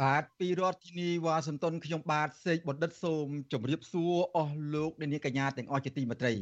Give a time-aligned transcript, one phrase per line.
[0.00, 6.32] បាទពីរដ្ឋធានីវ៉ាស៊ីនតោនខ្ញុំបាទសេកបណ្ឌិតសូមជម្រាបសួរអស់លោកអ្នកនាងកញ្ញាទាំងអស់ជាទីមេត្រី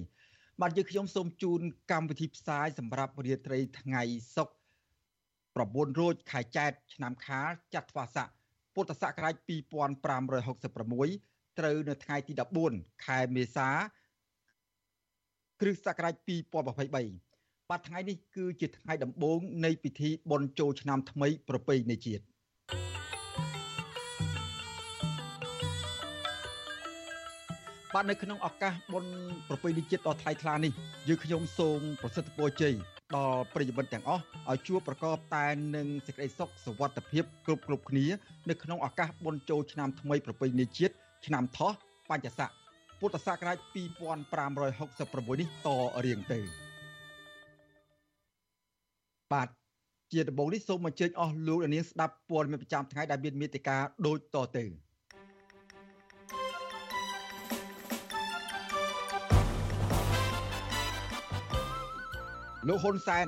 [0.60, 1.60] បាទយើងខ្ញុំសូមជូន
[1.92, 4.02] កម្មវិធីផ្សាយសម្រាប់រាត្រីថ្ងៃ
[4.36, 8.28] សុក្រ9រោចខែចែកឆ្នាំខាលចត្វាស័ក
[8.74, 12.32] ពុទ្ធសករាជ2566ត្រូវនៅថ្ងៃទី
[12.68, 13.68] 14ខែមេសា
[15.60, 22.24] គ្រិស្តសករាជ2023បាទថ្ងៃនេះគឺជាថ្ងៃដំបូងនៃពិធីបុណ្យចូលឆ្នាំថ្មីប្រពៃណីជាតិ
[27.94, 29.12] បាទនៅក្នុងឱកាសបុណ្យ
[29.48, 30.72] ប្រពៃណីជាតិដ៏ថ្លៃថ្លានេះ
[31.08, 32.74] យើងខ្ញុំសូមប្រសិទ្ធពរជ័យ
[33.16, 35.46] ដល់ប្រិយមិត្តទាំងអស់ឲ្យជួបប្រកបតែ
[35.76, 38.06] នឹងសេចក្តីសុខសុវត្ថិភាពគ្រប់គ្រប់គ្នា
[38.50, 40.94] នៅក្នុងឱកាសបុណ្យចូលឆ្នាំថ្មីប្រពៃណីជាតិ
[41.26, 41.72] ឆ្នាំថោះ
[42.10, 42.50] បញ្ញស័ក
[43.00, 45.68] ពុទ្ធសករាជ2566នេះត
[46.04, 46.38] រៀងទៅ
[49.32, 49.48] បាទ
[50.12, 54.89] ជាដំបូងនេះសូមអញ្ជើញអស់លោកនាងស្ដាប់ព័ត៌មានប្រចាំថ្ងៃដែលមានមេតិការដូចតទៅ
[62.68, 63.26] លោកហ៊ុនសែន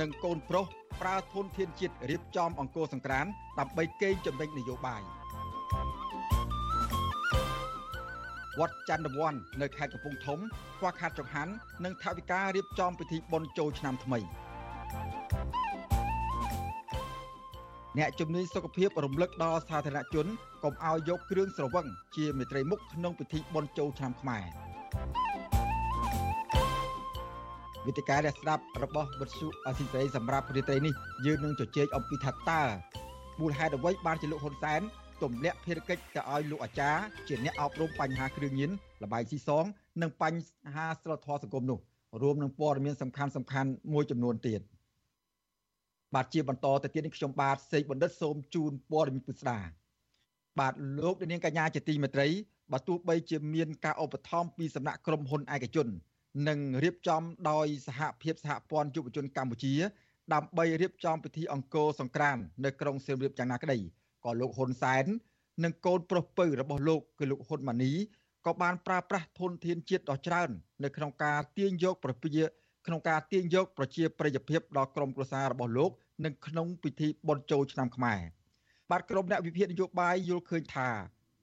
[0.00, 0.66] និងកូនប្រុស
[1.00, 3.26] ប្រើធនធានជាតិរៀបចំអង្គរសង្ក្រាន
[3.58, 5.02] ដើម្បីកេងចំណេញនយោបាយ
[8.58, 10.38] វត្តច័ន្ទវ័ននៅខេត្តកំពង់ធំ
[10.78, 11.52] ខ្វះខាតចង្ហាន់
[11.84, 14.18] និងថវិការៀបចំពិធីបុណ្យចូលឆ្នាំថ្មី
[17.98, 20.26] អ្នកជំនាញសុខភាពរំលឹកដល់សាធារណជន
[20.64, 21.86] កុំឲ្យយកគ្រឿងស្រវឹង
[22.16, 24.44] ជាមេត្រីមុខក្នុងពិធីបុណ្យចូលឆ្នាំខ្មែរ
[27.86, 30.94] វិទ្យការអ្នកស្ដាប់របស់វិទ្យុអស៊ីសេរីសម្រាប់រាត្រីនេះ
[31.26, 32.62] យើងនឹងជជែកអំពីថាតើ
[33.40, 34.80] មូលហេតុអ្វីបានជាលោកហ៊ុនសែន
[35.22, 38.70] ទម្លាក់ភារកិច្ចទៅឲ្យលោកអាចារ្យជាអ្នកអប់រំបញ្ហាគ្រឿងញៀន
[39.02, 39.64] លបាយស៊ីសង
[40.02, 41.78] និងបញ្ហាសិលធម៌សង្គមនោះ
[42.22, 44.60] រួមនឹងព័ត៌មានសំខាន់សំខាន់មួយចំនួនទៀត
[46.14, 49.58] បាទជាបន្តទៅទៀតនេះខ្ញុំបាទសេកបណ្ឌិតសូមជូនព័ត៌មានពិស្ដា
[50.58, 52.28] បាទលោកនាងកញ្ញាជាទីមេត្រី
[52.72, 55.88] បើទោះបីជាមានការឧបត្ថម្ភពីសំណាក់ក្រុមហ៊ុនឯកជន
[56.48, 59.74] និងរៀបចំដោយសហភាពសហព័ន្ធយុវជនកម្ពុជា
[60.34, 63.78] ដើម្បីរៀបចំពិធីអង្គរសង្ក្រាន្តនៅក្រុងសៀមរាបយ៉ាងណាក្តី
[64.24, 65.04] ក៏លោកហ៊ុនសែន
[65.64, 67.92] និងកូនប្រុសពៅរបស់លោកគឺលោកហ៊ុនម៉ាណី
[68.46, 70.50] ក៏បានប្រើប្រាស់ធនធានជាតិដ៏ច្រើន
[70.84, 72.44] នៅក្នុងការទាញយកប្រជា
[72.86, 75.90] ក្នុងការទាញយកប្រជាប្រិយភាពដល់ក្រមគ្រួសាររបស់លោក
[76.24, 78.20] និងក្នុងពិធីបុណ្យចូលឆ្នាំខ្មែរ
[78.90, 80.88] បាទក្រុមអ្នកវិភាគនយោបាយយល់ឃើញថា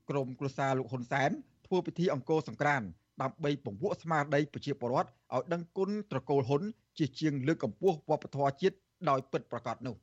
[0.10, 1.30] ក្រមគ្រួសារលោកហ៊ុនសែន
[1.66, 2.88] ធ្វើពិធីអង្គរសង្ក្រាន្ត
[3.22, 6.62] ដើម្បីពង្វក់ស្មារតីប្រជាពលរដ្ឋឲ្យដឹងគុណត្រកូលហ៊ុន
[6.98, 8.76] ជាជាងលើកកម្ពស់វប្បធម៌ជាតិ
[9.10, 9.96] ដោយពិតប្រាកដនោះ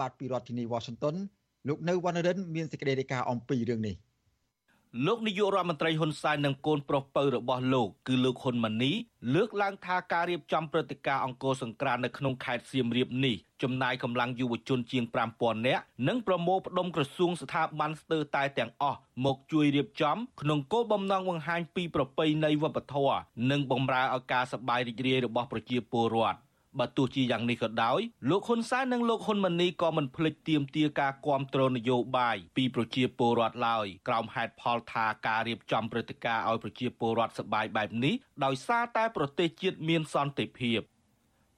[0.00, 1.16] បាទពីរដ្ឋធានី Washington
[1.68, 3.94] លោកនៅវណ្ណរិនមានសេចក្តីរាយការណ៍អំពីរឿងនេះ
[5.06, 8.92] លោកនាយករដ្ឋមន្ត្រីហ៊ុនសែននិងកូនប្រុសពៅរបស់លោកគឺលោកហ៊ុនម៉ាណី
[9.34, 15.04] លើកឡើងថាការរៀបចំព្រឹត្តិការណ៍អង្គរសង្ក្រាន្តនៅក្នុងខេត្តសៀមរាបនេះចំណាយកម្លាំងយុវជនជាង
[15.36, 23.18] 5000នាក់និងប្រមូលផ្ដុំក្រសួងស្ថាប័នស្ទើរតែទាំងអស់មកជួយរៀបចំក្នុងគោលបំណងបង្ហាញពីប្រពៃណីវប្បធម៌
[23.50, 26.38] និងបម្រើឲ្យការសប្បាយរីករាយរបស់ប្រជាពលរដ្ឋ
[26.78, 28.00] បើទោះជាយ៉ាងនេះក៏ដោយ
[28.30, 38.14] លោកហ៊ុនសែននិងលោកហ៊ុនម៉ាណីក៏មិនភ្លេចទាមទារការគ្រប់គ្រងនយោបាយពីប្រជាពលរដ្ឋឡើយក្រោមហេតុផលថាការរៀបចំព្រឹត្តិការណ៍ឲ្យប្រជាពលរដ្ឋសប្បាយបែបនេះ
[38.44, 40.80] ដោយសារតែប្រទេសជាតិមានសន្តិភាព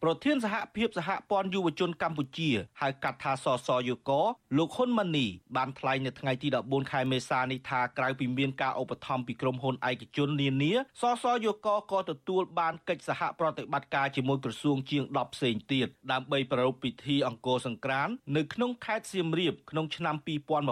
[0.04, 4.10] ប្រធានសហភាពសហព័ន្ធយុវជនកម្ពុជាហៅកាត់ថាសសយុក
[4.56, 5.26] លោកហ៊ុនម៉ាណី
[5.56, 20.14] បានថ្លែងនៅថ្ងៃទី14ខែមេសានេះថាក្រៅពីមានការឧបត្ថម្ភពីក្រុមហ៊ុនឯកជននានាសសយុកក៏ទទួលបានកិច្ចសហប្រតិបត្តិការជាមួយក្រសួងជាង10ផ្សេងទៀតដើម្បីប្រារព្ធពិធីអង្គរសង្ក្រាន្តនៅក្នុងខេត្តសៀមរាបក្នុងឆ្នាំ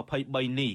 [0.01, 0.73] 2023នេះ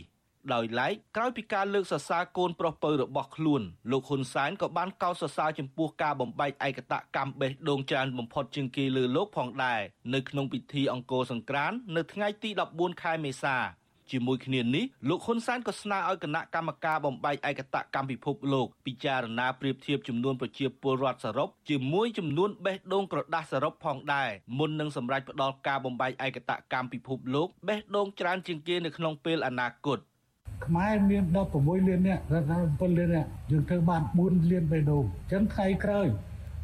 [0.54, 9.80] ដោយឡែកក្រោយពីការលើកសរសើរកូនប្រុសពៅរបស់ខ្លួនលោកហ៊ុនសែនក៏បានកោតសរសើរចំពោះការបំបែកឯកតកម្មបេះដូងច្រើនបំផុតជាងគេលើលោកផងដែរ
[10.14, 13.56] នៅក្នុងពិធីអង្គរសង្ក្រាន្តនៅថ្ងៃទី14ខែមេសា
[14.10, 30.00] ជាមួយគ្នានេះលោកហ៊ុនសែនក៏ស្នើឲ្យគណៈកម្មការបំបែកឯកតកម្មពិភពលោកពិចារណាប្រៀបធៀបចំនួនប្រជាពលរដ្ឋសរុបជាមួយចំនួនបេះដូងក្រដាសសរុបផងដែរមុននឹងសម្រេចផ្ដល់ការបំបែកឯកតកម្មពិភពលោកបេះដូងច្រើនជាងគេនៅក្នុងពេលអនាគត។
[30.64, 31.22] ខ្មែរមាន
[31.54, 32.22] 16លាននាក់
[32.58, 36.08] 17លាននាក់យើងធ្វើបាន4លានបេះដូងអញ្ចឹងថ្ងៃក្រោយ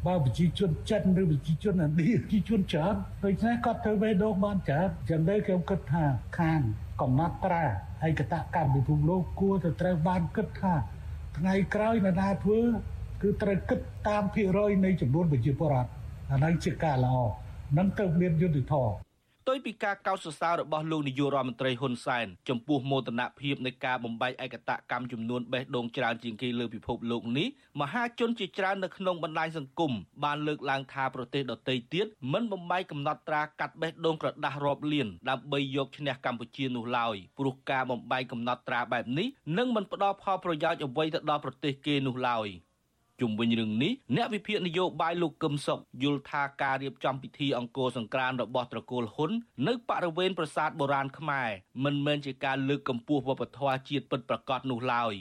[0.07, 6.03] បើប្រជាជនចិនឬប្រជាជនឥណ្ឌាប្រជាជនច្រើនដូច្នេះគាត់ធ្វើបេះដូងបានច្រើនចឹងដែរខ្ញុំគិតថា
[6.39, 6.59] ខាង
[7.01, 7.63] កំណត់ត្រា
[8.03, 10.73] ហើយកតកម្មពិភពលោកគួរទៅត្រូវបានគិតថា
[11.37, 12.59] ថ្ងៃក្រោយអ្នកណាធ្វើ
[13.21, 15.89] គឺត្រូវគិតតាមភាគរយនៃចំនួនប្រជាពលរដ្ឋ
[16.31, 17.17] អាហ្នឹងជាការល្អ
[17.77, 18.93] នឹងទៅមានយុទ្ធធម៌
[19.45, 27.47] ផ្ទុយពីការកោតសរសើររបស់លោកនាយករដ្ឋមន្ត្រីហ៊ុនសែនចំពោះមោទនភាពនៃការបំបែកឯកតកម្មចំនួនបេះដូងច្រើនជាងគេលើពិភពលោកនេះ
[27.81, 29.91] មហាជនជាច្រើននៅក្នុងបណ្ដាញសង្គម
[30.23, 42.49] បានលើកឡើងថាប្រទេសដទៃទៀតមិនបំបែកកំណត់ត្រាកាត់បេះដូងក្រដាស់រាប់លានដើម្បីយកឈ្នះកម្ពុជានោះឡើយព្រោះការបំបែកកំណត់ត្រាបែបនេះនឹងមិនផ្ដល់ផលប្រយោជន៍អ្វីទៅដល់ប្រទេសគេនោះឡើយ។
[43.21, 49.31] ជុំវិញរឿងនេះអ្នកវិភាគនយោបាយលោកកឹមសុខយល់ថាការរៀបចំពិធីអង្គរសង្ក្រាន្តរបស់ត្រកូលហ៊ុន
[49.67, 51.49] នៅបរិវេណប្រាសាទបុរាណខ្មែរ
[51.83, 55.13] មិនមែនជាការលើកកម្ពស់វប្បធម៌ជាតិពិតប្រាកដនោះឡើយ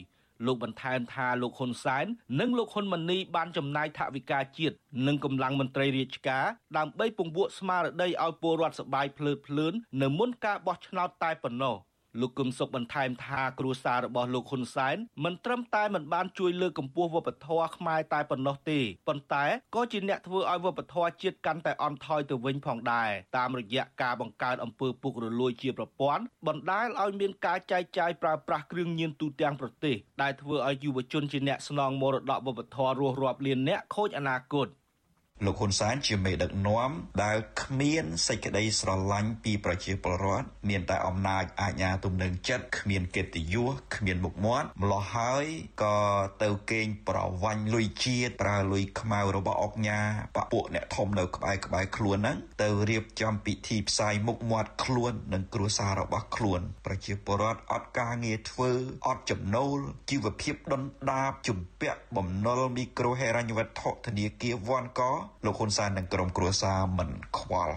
[0.46, 2.06] លោកបន្ថែមថាលោកហ៊ុនសែន
[2.40, 6.44] និងលោកហ៊ុនម៉ាណីបានចំណាយថវិកាជាតិនិងកម្លាំងមន្ត្រីរាជការ
[6.78, 9.72] ដើម្បីពង្វក់ស្មារតីឲ្យពលរដ្ឋសប្បាយភ្លើតភ្លើន
[10.02, 11.76] នៅមុនការបោះឆ្នោតតែប៉ុណ្ណោះ។
[12.20, 19.44] លោកគឹមសុខបន្ថែមថាគ្រួសាររបស់លោកហ៊ុនសែនមិនត្រឹមតែមិនបានជួយលើកកម្ពស់វប្បធម៌ខ្មែរតែប៉ុណ្ណោះទេប៉ុន្តែ
[19.74, 34.68] ក៏ជាអ្នកធ្វើឲ្យវប្បធម៌ជាតិកាន់តែអន់ថយទៅវិញផងដែរតាមរយៈការបង្កើតអំពើពុករលួយជាប្រព័ន្ធបណ្ដាលឲ្យមានការចែកចាយប្រើប្រាស់គ្រឿងញៀនទូទាំងប្រទេសដែលធ្វើឲ្យយុវជនជាអ្នកស្នងមរតកវប្បធម៌រស់រាប់លានអ្នកខូចអនាគត។
[35.46, 36.90] លោកហ៊ុនសែនជាមេដឹកនាំ
[37.24, 45.44] ដែលគ្មានសេចក្តីស្រឡាញ់ពីប្រជាពលរដ្ឋមានតែអំណាចអាជ្ញាទំនឹងចិត្តគ្មានកិត្តិយសគ្មានមុខមាត់ម្លោះហើយ
[45.82, 45.98] ក៏
[46.42, 50.00] ទៅកេងប្រវាញ់លុយជាតិប្រើលុយខ្មៅរបស់អុកញ៉ា
[50.36, 58.70] បពួកអ្នកធំនៅក្បែរក្បែរខ្លួនហ្នឹងទៅរៀបចំពិធីផ្សាយមុខមាត់ខ្លួននិងគ្រួសាររបស់ខ្លួន ប្រជាពលរដ្ឋអត់ការងារធ្វើ
[59.06, 59.78] អត់ចំណូល
[60.10, 65.02] ជីវភាពដុនដាបជំពាក់បំណុលមីក្រូហិរញ្ញវត្ថុធនាគារវ៉ាន់ក
[65.44, 67.76] លោកហ៊ុនសែននិងក្រុមគ្រួសារមិនខ្វល់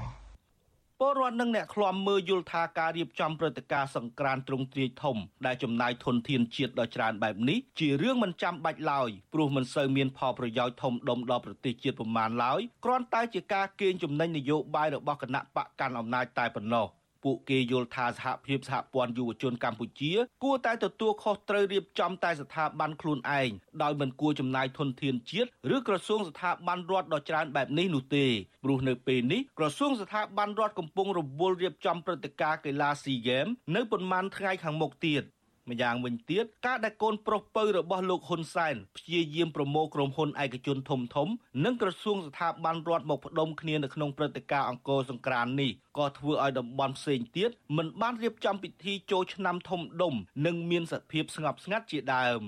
[1.02, 16.88] ពលរដ្ឋនិងអ្នកឃ្លាំមើលយល់ថាការរៀបចំព្រឹត្តិការណ៍សង្ក្រាន្តទ្រង់ទ្រាយធំដែលចំណាយធនធានជាតិដ៏ច្រើនបែបនេះជារឿងមិនចាំបាច់ឡើយព្រោះមិនសូវមានផលប្រយោជន៍ធំដុំដល់ប្រទេសជាតិប្រមាណឡើយគ្រាន់តែជាការកេងចំណេញនយោបាយរបស់គណៈបកកាន់អំណាចតែប៉ុណ្ណោះ
[17.26, 20.14] ពួកគេយល់ថាសហភាពសហព័ន្ធយុវជនកម្ពុជា
[20.44, 23.50] គួរតែទទួលខុសត្រូវរៀបចំតែស្ថាប័នខ្លួនឯង
[23.84, 28.26] ដោយមិនគួរចំណាយធនធានជាតិឬក្រសួងស្ថាប័នរដ្ឋដ៏ច្រើនបែបនេះនោះទេ
[28.64, 35.24] ព្រោះនៅពេលនេះក្រសួងស្ថាប័នរដ្ឋកំពុងរវល់រៀបចំព្រឹត្តិការណ៍កីឡាស៊ីហ្គេមនៅប៉ុន្មានថ្ងៃខាងមុខទៀត
[35.70, 41.28] ម្យ៉ាងវិញទៀតការដែលកូនប្រុសពៅរបស់លោកហ៊ុនសែនព្យាយាមប្រមូលក្រុមហ៊ុនឯកជនធំធំ
[41.66, 50.14] និងក្រសួងស្ថាប័នរដ្ឋមកផ្ដុំគ្នានៅក្នុងព្រឹត្តិការណ៍អង្គរសង្ក្រាន្តនេះក៏ធ្វើឲ្យតំបន់ផ្សេងទៀតមិនបានរៀបចំពិធីចូលឆ្នាំធំដុំ
[50.46, 52.44] និងមានសភាពស្ងប់ស្ងាត់ជាដើម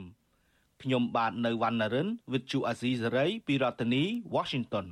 [0.84, 4.04] ខ្ញុំបាទនៅវណ្ណរិន With Chu Azizi Saray ពីរដ្ឋធានី
[4.36, 4.88] Washington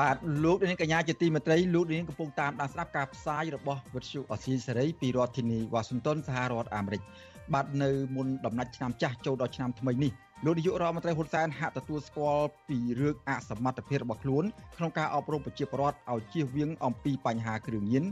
[0.00, 7.02] បាទលោកនាងកញ្ញាជាទីមេត្រីលោកនាងកំពុងតាមដានស្ដាប់ការផ្សាយរបស់វិទ្យុអស៊ីសេរីពីរដ្ឋធានីវ៉ាស៊ីនតោនសហរដ្ឋអាមេរិក
[7.54, 10.12] បាទនៅមុនដំណាច់ឆ្នាំចាស់ចូលដល់ឆ្នាំថ្មីនេះ
[10.44, 14.44] លោកនាយករដ្ឋមន្ត្រីហ៊ុនសែនហាក់ទទួលស្គាល់ពីរឿងអសមត្ថភាពរបស់ខ្លួន
[14.76, 18.04] ក្នុងការអប់រំប្រជាពលរដ្ឋឲ្យជៀសវាងអំពីបញ្ហាគ្រឿងញៀន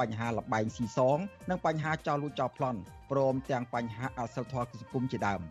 [0.00, 1.18] បញ្ហាលបែងស៊ីសង
[1.50, 2.80] និងបញ្ហាចោលលួចចោលប្លន់
[3.10, 5.42] ព្រមទាំងបញ្ហាអសិលធម៌សង្គមជាដើម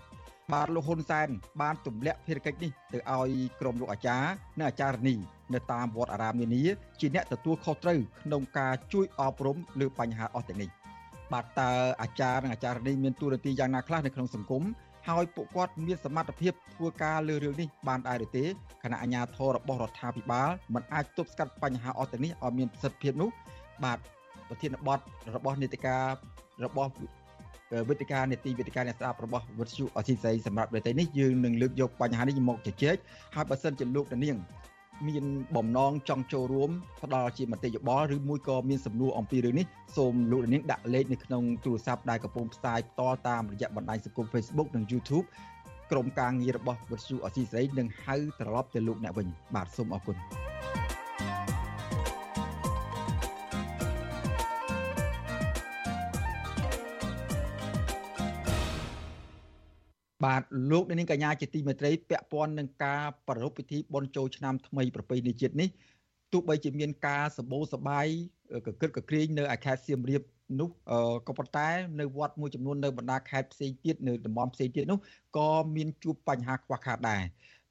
[0.51, 1.27] បាទលោកហ៊ុនសែន
[1.61, 5.15] បានទម្លាក់ភារកិច្ចនេះទៅឲ្យក្រុមលោកអាចារ្យនិងអាចារ្យនី
[5.55, 6.63] នៅតាមវត្តអារាមនានា
[6.99, 10.69] ជាអ្នកទទួលខុសត្រូវក្នុងការជួយអប់រំលើបញ្ហាអស់ទាំងនេះ
[11.33, 14.63] បាទតើអាចារ្យនិងអាចារ្យនេះមានតួនាទីយ៉ាងណាខ្លះនៅក្នុងសង្គម
[15.09, 18.45] ហើយពួកគាត់មានសមត្ថភាពធ្វើការលើរឿងនេះបានដែរឬទេ
[18.83, 23.29] គណៈអាជ្ញាធររបស់រដ្ឋាភិបាលមិនអាចទប់ស្កាត់បញ្ហាអស់ទាំងនេះឲ្យមានប្រសិទ្ធភាពនោះ
[23.83, 23.97] បាទ
[24.49, 24.99] ប្រធានបទ
[25.35, 26.05] របស់នេតិការ
[26.65, 26.91] របស់
[27.89, 32.95] វេទិកានេតិវេទិកាអ្នកស្ដាប់របស់វិទ្យុអសីស្រីសម្រាប់ប្រទេសនេះយើងនឹងលើកយកបញ្ហានេះមកជជែក
[33.35, 34.37] ហើយបើសិនជាលោកនាង
[35.09, 36.69] មានបំណងចង់ចូលរួម
[37.03, 39.65] ផ្ដល់ជាមតិយោបល់ឬមួយក៏មានសំណួរអំពីរឿងនេះ
[39.97, 45.25] សូមលោកនាងដាក់លេខនៅក្នុងទូរស័ព្ទដែលកំពុងផ្សាយផ្ទាល់តាមរយៈបណ្ដាញសង្គម Facebook និង YouTube
[45.91, 50.52] ក្រុមការងាររបស់វិទ្យុអសីស្រីនឹងហៅត្រឡប់ទៅលោកអ្នកវិញបាទសូមអរគុណ
[60.23, 65.69] បាទលោកនាងកញ្ញាជាទីមេត្រីពាក់ព័ន្ធនឹងការប្រារព្ធពិធីបុណ្យចូលឆ្នាំថ្មីប្រពៃណីជាតិនេះ
[66.33, 68.07] ទោះបីជាមានការសម្បូរសបាយ
[68.65, 70.21] កកិតកក្រៀងនៅឯខេត្តសៀមរាប
[70.59, 70.69] នោះ
[71.27, 74.99] ក៏ប៉ុន្តែនៅវត្តមួយចំនួននៅបណ្ដាខេត្តផ្សេងទៀតនៅតំបន់ផ្សេងទៀតនោះ
[75.37, 77.23] ក៏មានជួបបញ្ហាខ្វះខាតដែរ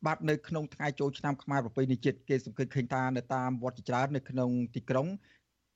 [0.06, 5.06] បាទនៅក្នុងថ្ងៃចូលឆ្នាំខ្មែរប្រពៃណីជាតិគេសង្កេតឃើញថានៅតាមវត្តជាច្រើននៅក្នុងទីក្រុង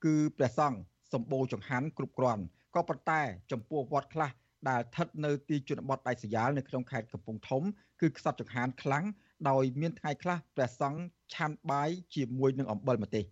[0.05, 0.77] គឺព្រះសង្ឃ
[1.13, 2.43] សម្បូរចង្ហាន់គ្រប់គ្រាន់
[2.75, 4.29] ក៏ប៉ុន្តែចំពោះវត្តខ្លះ
[4.69, 7.63] ដែលស្ថិតនៅទីជនបទដាច់ស្រយាលនៅក្នុងខេត្តកំពង់ធំ
[8.01, 9.05] គឺខ្សត់ចង្ហាន់ខ្លាំង
[9.49, 11.01] ដោយមានថ្ងៃខ្លះព្រះសង្ឃ
[11.33, 13.23] ឆាន់បាយជាមួយនឹងអំបិលម្ទេស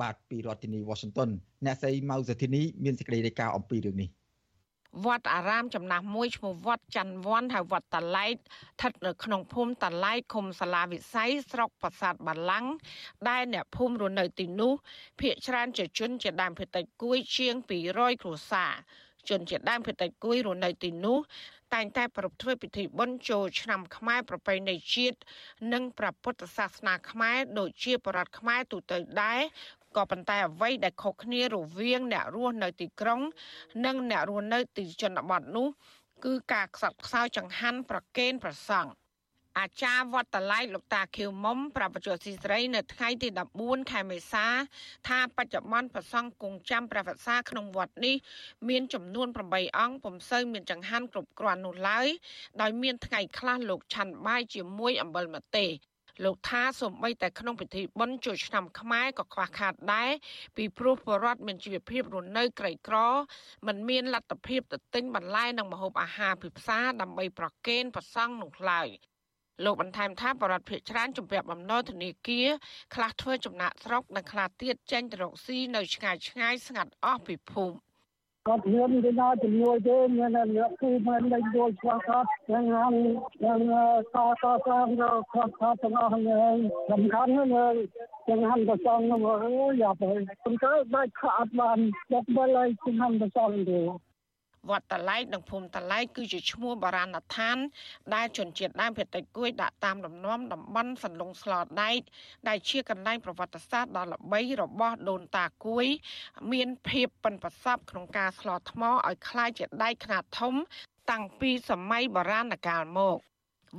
[0.00, 1.30] បាទពីរដ្ឋធានី Washington
[1.64, 4.10] អ្នកស្រីម៉ៅសុធីនីមានសេចក្តីរាយការណ៍អំពីរឿងនេះ
[5.06, 12.66] វត្តអារាមចំណាស់មួយឈ្មោះវត្តច័ន្ទវ័នហើយវត្តតឡែកស្ថិតនៅក្នុងភូមិតឡែកឃុំសាលាវិស័យស្រុកប្រាសាទបាឡាំង
[13.28, 14.72] ដែលអ្នកភូមិរស់នៅទីនោះ
[15.20, 17.54] ភ ieck ច្រើនជាជនជាដើមភេតិចគួយជាង
[17.88, 18.72] 200គ្រួសារ
[19.28, 21.18] ជនជាដើមភេតិចគួយរស់នៅទីនោះ
[21.74, 25.18] តែងតែប្រពធ្វើពិធីបុណ្យចូលឆ្នាំខ្មែរប្រពៃណីជាតិ
[25.72, 29.40] និងព្រះពុទ្ធសាសនាខ្មែរដូចជាបរតខ្មែរទូទៅដែរ
[29.96, 33.20] ក៏ប៉ុន្តែអ្វីដែលខុសគ្នារវាងអ្នករស់នៅទីក្រុង
[33.84, 35.68] និងអ្នករស់នៅទីជនបទនោះ
[36.24, 38.90] គឺការខ្សត់ខ្សោយចង្ហាន់ប្រកេនប្រសង់
[39.58, 43.28] អាចារ្យវត្តឡៃលោកតាខៀវមុំប្រាប់បច្ចុប្បន្នស៊ីស្រីនៅថ្ងៃទី
[43.60, 44.46] 14ខែមេសា
[45.08, 48.16] ថាបច្ចុប្បន្នប្រសង់គង់ចាំព្រះវស្សាក្នុងវត្តនេះ
[48.68, 52.06] មានចំនួន8អង្គពុំសូវមានចង្ហាន់គ្រប់គ្រាន់នោះឡើយ
[52.60, 55.70] ដោយមានថ្ងៃខ្លះលោកឆាន់បាយជាមួយអំបិលម្ទេស
[56.24, 60.10] លោកថាសូម្បីតែក្នុងពិធីបុណ្យចូលឆ្នាំខ្មែរក៏ខ្វះខាតដែរ
[60.56, 62.96] ពីព្រោះបរដ្ឋមានជីវភាពរស់នៅក្រីក្រ
[63.66, 68.88] មិនមានលទ្ធភាពទៅទិញបន្លែនិងម្ហូបអាហារពីផ្សារដើម្បីប្រគេនប្រសង់នោះឡើយ
[69.64, 72.48] លោកបន្ថែមថាបរដ្ឋភិកច្រើនជំពាក់បំណុលធនាគារ
[72.94, 77.76] ខ្លះធ្វើចំណាក់ស្រុកនិងខ្លះទៀតចេញទៅរកស៊ីនៅឆ្ងាយឆ្ងាយស្ងាត់អស់ពីភូមិ
[78.48, 82.86] គាត់មានគេដល់ជំនួយទេមានអ្នកគឺមិនได้យល់ឆ្លោះគាត់យ៉ាងណា
[83.44, 83.60] យ៉ាង
[84.14, 86.54] តតតាមគាត់គាត់ទាំងអស់ហ្នឹង
[86.90, 87.74] សំខាន់ហ្នឹង
[88.28, 91.78] ចឹងហាន់ប្រសងនោះអូយ៉ាប់ហើយខ្ញុំទៅបាច់ខាត់បាន
[92.12, 93.80] ដល់បើឡើយចឹងហាន់ប្រសងទេ
[94.69, 97.57] វត្តតឡែកនិងភូមិតឡែកគឺជាឈ្មោះបុរាណដ្ឋាន
[98.13, 101.99] ដែលជនជាតិដើមភាគតិចគួយដាក់តាមលំនាំតំបន់សន្លង់ស្លដែក
[102.47, 105.85] ដែលជាកន្លែងប្រវត្តិសាស្ត្រដ៏ល្បីរបស់ដូនតាគួយ
[106.51, 110.55] មានភាពប៉ិនប្រសប់ក្នុងការស្លថ្មឲ្យคล้ายជាដែកខ្នាតធំ
[111.11, 113.17] តាំងពីសម័យបុរាណកាលមក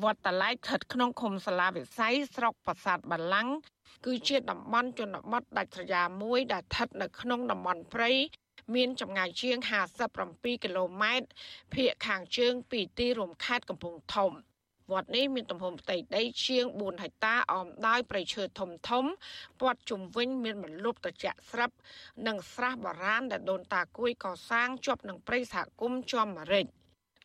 [0.02, 3.48] វត្តតឡែកស្ថិតក្នុងឃុំសាលាវិស័យស្រុកប្រាសាទបាឡាំង
[4.06, 8.10] គឺជាតំបន់ជនបទដាច់ស្រយាលមួយដែលស្ថិតនៅក្នុងតំបន់ព្រៃ
[8.73, 9.57] មានចម្ងាយជាង
[10.11, 11.27] 57គីឡូម៉ែត្រ
[11.73, 14.31] ភាគខាងជើងពីទីរួមខេត្តកំពង់ធំ
[14.91, 19.05] វត្តនេះមានទំហំផ្ទៃដីជាង4ហិកតាអមដោយព្រៃឈើធំធំ
[19.61, 21.75] ព័ទ្ធជុំវិញមានបន្លប់ត្រជាក់ស្រាប់
[22.27, 26.65] និងស្រះបុរាណដែលដូនតាគួយកសាងជាប់នឹងព្រៃសហគមន៍ជាំម្រេច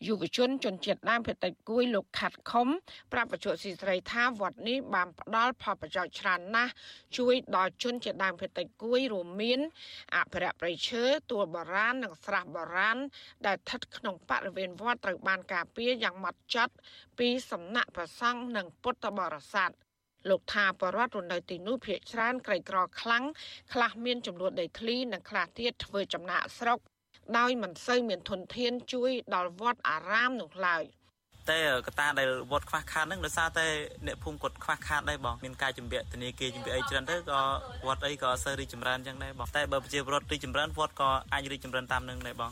[0.07, 2.67] យុវជនជនជាតិដើមភាគតិចគួយលោកខាត់ខុម
[3.13, 6.73] ប្រាប់បច្ចុប្បន្នស៊ីស្រីថាវត្តនេះបានផ្ដល់ផលប្រយោជន៍ច្រើនណាស់
[7.17, 9.59] ជួយដល់ជនជាតិដើមភាគតិចគួយរួមមាន
[10.15, 12.97] អភិរក្សព្រៃឈើទួលបរាណនិងស្រះបរាណ
[13.45, 16.73] ដែលស្ថិតក្នុងបរិវេណវត្តត្រូវបានការពារយ៉ាងម៉ត់ចត់
[17.19, 19.71] ពីសំណាក់ព្រះសង្ឃនិងពុទ្ធបរិស័ទ
[20.29, 23.23] លោកថាបរដ្ឋរនៅទីនោះភ ieck ច្រើនក្រីក្រខ្លាំង
[23.73, 26.79] ខ្លះមានចំនួនដីធ្លីនិងខ្លះទៀតធ្វើចំណាក់ស្រុក
[27.37, 30.83] ដោយមិនសូវមានធនធានជួយដល់វត្តអារាមនោះឡើយ
[31.49, 33.65] តែកត្តាដែលវត្តខ្វះខាតហ្នឹងដោយសារតែ
[34.05, 37.41] អ្នកភូមិគាត់ខ្វះខាតដែរបងមានការជំពាក់ធនាគារជំពាក់អីច្រើនទៅក៏
[37.87, 42.51] វត្តអីក៏អត់សូវរីកចម្រើនចឹងដែរបងតែបើប្រជាពលរដ្ឋរីកចម្រើនវត្តក៏អាចរីកចម្រើនតាមនឹងដែរបង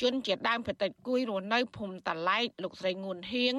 [0.00, 3.54] ជនជាដើមភេតិចគួយរស់នៅភូមិតឡែកលោកស្រីងួនហៀង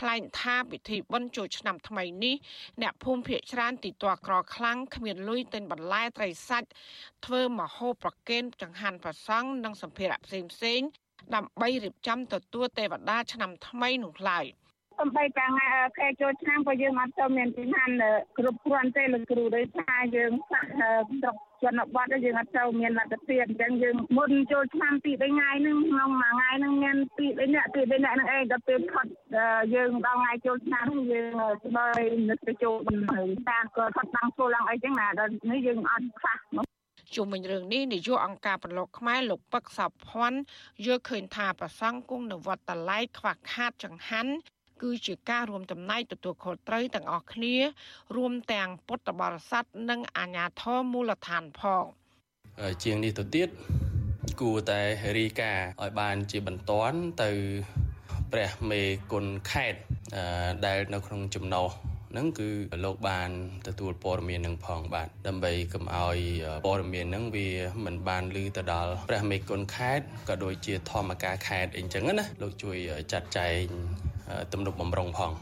[0.00, 2.36] ថ្លែងថាពិធីបុណ្យចូលឆ្នាំថ្មីនេះ
[2.82, 6.68] អ្នកភូមិភៀកច្រើនទីតក្រខ្លាំងគ្មានលុយទិញបន្លែត្រីសាច់
[7.24, 10.80] ធ្វើមហូបប្រគេនចង្ហាន់ប្រសង់និងសម្ភារៈផ្សេងផ្សេង
[11.34, 14.46] ដើម្បីរៀបចំទទួលទេវតាឆ្នាំថ្មីនោះឡើយ
[15.00, 15.66] សំបីតាថ្ងៃ
[15.98, 17.90] ខែចូលឆ្នាំក៏យើងអត់ទៅមានទីណាន
[18.38, 29.06] គ្រប់គ្រាន់ទេលោកគ្រូដោយសារយើងស្រុកជនបទយើងអត់ទៅមានលទ្ធភាពអញ្ចឹងយើងមុនចូលឆ្នាំពី3ថ្ងៃហ្នឹងក្នុងមួយថ្ងៃហ្នឹងមានពី3នាក់ពី3នាក់ហ្នឹងឯងដល់ពេលផុត
[29.74, 31.30] យើងដល់ថ្ងៃចូលឆ្នាំយើង
[31.64, 36.38] ស្បើយនឹកទៅចូលបន្ទើតាក៏ផុតតាមចូលឡើងអីចឹងណាដល់នេះយើងអត់ខ្លះ
[37.14, 40.38] ជុំវិញរឿងនេះនាយកអង្គការប្រឡូកខ្មែរលោកពឹកសោភ័ណ្ឌ
[40.86, 44.32] យល់ឃើញថាប្រសង់គង់នៅវត្តតឡៃខ្វះខាតចង្ហាន់
[44.82, 47.54] គឺជាការរួមចំណែកទទួលខុសត្រូវទាំងអស់គ្នា
[48.16, 51.84] រួមទាំងពុទ្ធបរិស័ទនិងអាជ្ញាធរមូលដ្ឋានផង
[52.82, 53.48] ជាងនេះទៅទៀត
[54.40, 54.80] គួរតែ
[55.16, 55.52] រីកា
[55.82, 57.30] ឲ្យបានជាបន្ទាន់ទៅ
[58.32, 59.74] ព្រះមេគុណខេត
[60.66, 61.68] ដែលនៅក្នុងចំណោះ
[62.16, 62.50] ហ្នឹងគឺ
[62.84, 63.30] លោកបាន
[63.66, 66.18] ទទួលព័ត៌មាននឹងផងបាទដើម្បីកុំឲ្យ
[66.66, 67.48] ព័ត៌មានហ្នឹងវា
[67.84, 72.76] មិនបានឮទៅដល់ព្រះមេគុណខេតក៏ដូចជាធម្មការខេតអីចឹងណាលោកជួយ
[73.12, 73.64] ចាត់ចែង
[74.52, 75.32] ទំនុកបំរុងផង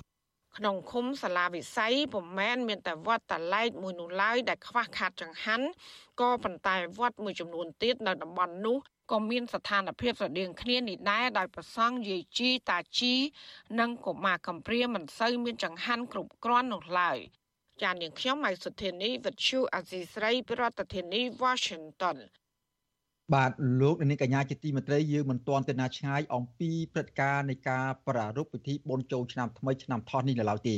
[0.57, 5.67] ក្នុងឃុំសាលាវិស័យពុំមែនមានតែវត្តតឡែកមួយនោះឡើយដែលខ្វះខាតចង្ហាន់
[6.21, 8.79] ក៏ប៉ុន្តែវត្តមួយចំនួនទៀតនៅតំបន់នោះ
[9.13, 13.15] ក៏មានស្ថានភាពស្រដៀងគ្នានេះដែរដោយប្រសង់យាយជីតាជី
[13.81, 17.19] និងកុមារកំព្រាមិនសូវមានចង្ហាន់គ្រប់គ្រាន់នោះឡើយ
[17.83, 22.19] ចាននាងខ្ញុំម៉ៃសុធានីវិទ្យុអាស៊ីស្រីប្រធានាធិបតី Washington
[23.33, 30.77] បាទលោកនាងកញ្ញាជាទីមេត្រីយើងមិនទាន់ទៅណាឆ្ងាយអំពីព្រឹត្តិការណ៍នៃការប្រារព្ធពិធីបុណ្យចូលឆ្នាំថ្មីឆ្នាំថោះនេះនៅឡើយទេ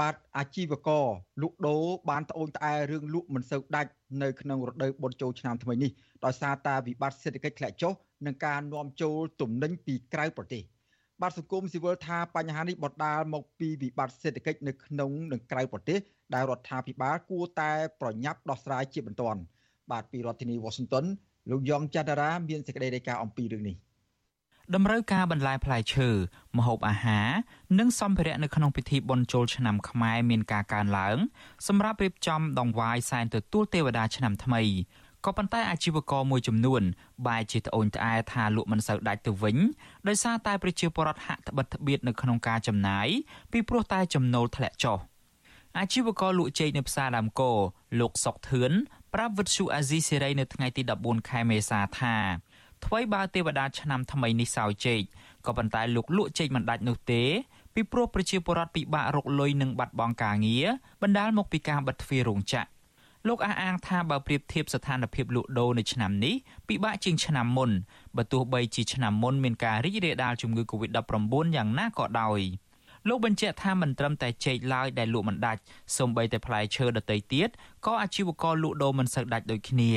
[0.00, 1.06] បាទអាជីវករ
[1.42, 3.90] លក់ដូរបានត្អូញត្អែរឿងលក់មិនសូវដាច់
[4.22, 5.90] នៅក្នុងរដូវបុណ្យចូលឆ្នាំថ្មីនេះ
[6.24, 7.92] ដោយសារតែវិបត្តិសេដ្ឋកិច្ចធ្លាក់ចុះ
[8.26, 10.62] និងការនាំចូលទំនិញពីក្រៅប្រទេស
[11.22, 15.98] បាទសង្គមស៊ីវិលថាបញ្ហានេះបណ្ដាលមកពីវិបត្តិសេដ្ឋកិច្ចនៅក្នុងនិងក្រៅប្រទេស
[16.34, 19.40] ដែលរដ្ឋាភិបាលគួរតែប្រញាប់ដោះស្រាយជាបន្ទាន់
[19.90, 21.06] បាទពីរដ្ឋធានី Washington
[21.50, 23.76] លោកយ៉ងច័ន្ទរាមានសេចក្តីរាយការណ៍អំពីរឿងនេះ
[24.74, 26.08] តម្រូវការបន្លែផ្លែឈើ
[26.58, 27.28] ម្ហូបអាហារ
[27.78, 31.16] និងសម្ភារៈនៅក្នុងពិធីបុណ្យចូលឆ្នាំខ្មែរមានការកើនឡើង
[31.68, 34.62] សម្រាប់រៀបចំដង្វាយសែនទទួលទេវតាឆ្នាំថ្មី
[35.26, 36.82] ក៏ប៉ុន្តែអាជីវករមួយចំនួន
[37.26, 39.56] បែរជាត្អូញត្អែថាលក់មិនសូវដាច់ទៅវិញ
[40.08, 43.08] ដោយសារតែប្រជាពលរដ្ឋហាក់ត្បិតត្បៀតនៅក្នុងការចំណាយ
[43.52, 44.98] ពីព្រោះតែចំណូលធ្លាក់ចុះ
[45.78, 47.52] អាជីវករលក់ចេកនៅផ្សារដើមគោ
[48.00, 48.72] លោកសុកធឿន
[49.14, 52.16] ប្រាប់វិទ្យុអាស៊ីសេរីនៅថ្ងៃទី14ខែមេសាថា
[52.84, 55.00] ថ្មីបើទេវតាឆ្នាំថ្មីនេះសោយចេក
[55.46, 57.22] ក៏ប៉ុន្តែលោកលក់ចេកមិនដាច់នោះទេ
[57.74, 60.66] ពីព្រោះប្រជាពលរដ្ឋពិបាករកលុយនិងបាត់បង់ការងារ
[61.02, 62.68] បណ្ដាលមកពីការបិទទ្វាររោងចក្រ
[63.28, 66.34] លោកអះអាងថាបើប្រៀបធៀបស្ថានភាពលក់ដូរនៅឆ្នាំនេះ
[66.68, 67.70] ពិបាកជាងឆ្នាំមុន
[68.16, 72.40] បើទោះបីជាឆ្នាំមុនមានការរីករាលដាលជំងឺ Covid-19 យ៉ាងណាក៏ដោយ
[73.08, 75.60] លោកបញ្ជាក់ថាមិនត្រឹមតែចេកឡើយដែលលក់មិនដាច់
[75.96, 77.48] សូម្បីតែផ្លែឈើដទៃទៀត
[77.86, 79.92] ក៏អាជីវករលក់ដូរមិនសូវដាច់ដូចគ្នា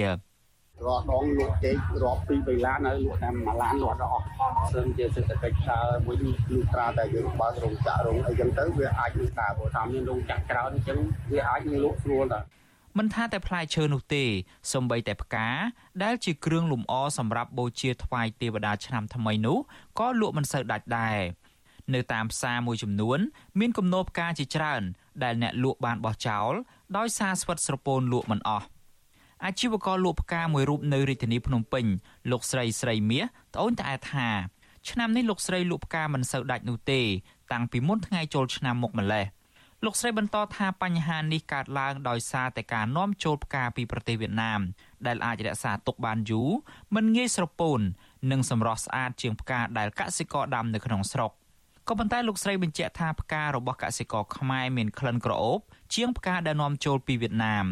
[0.86, 4.25] រាល់ដងលក់ចេករាប់ពី3ឡានហើយលក់តែ1ឡានលក់ដល់អស់
[4.72, 11.00] ព្រមជាសេដ្ឋកិច្ចដើរមួយនេះលុះត្រាតែយើងបើករោងចក្ររោងអីចឹងទៅវាអាចនឹងដើរព្រោះថាមានរោងចក្រច្រើនអញ្ចឹង
[11.31, 12.43] វាអាចនឹងលក់ស្រួលដែរ
[12.98, 14.24] មិនថាតែផ្លែឈើនោះទេ
[14.72, 15.48] សូម្បីតែផ្កា
[16.03, 19.57] ដែលជាគ្រឿងលម្អសម្រាប់បូជាថ្វាយទេវតាឆ្នាំថ្មីនោះ
[20.00, 21.19] ក៏លក់មិនសូវដាច់ដែរ
[21.94, 23.20] នៅតាមផ្សារមួយចំនួន
[23.60, 24.82] មានគំនរផ្កាជាច្រើន
[25.24, 26.52] ដែលអ្នកលក់បានបោះចោល
[26.98, 28.68] ដោយសារស្វិតស្រពោនលក់មិនអស់
[29.46, 31.86] អាជីវករលក់ផ្កាមួយរូបនៅរាជធានីភ្នំពេញ
[32.32, 34.30] លោកស្រីស្រីមាសត្អូញត្អែថា
[34.90, 37.02] ឆ្នាំនេះលោកស្រីលក់ផ្កាមិនសូវដាច់នោះទេ
[37.52, 39.26] តាំងពីមុនថ្ងៃចូលឆ្នាំមកម្លេះ
[39.86, 44.60] លោកស្រីបន្តថាបញ្ហានេះកើតឡើងដោយសារតែការនាំចូលផ្កាពីប្រទេសវៀតណាម
[45.08, 46.50] ដែលអាចរក្សាទុកបានយូរ
[46.96, 47.80] មិនងាយស្រពោន
[48.32, 51.32] និងសម្រស់ស្អាតជាងផ្កាដែលកសិករដាំនៅក្នុងស្រុក
[51.88, 55.60] ក៏ប៉ុន្តែលោកស្រីបញ្ជាក់ថាផ្ការបស់កសិករខ្មែរមានក្លិនក្រអូប
[55.96, 57.65] ជាងផ្កាដែលនាំចូលពីវៀតណាម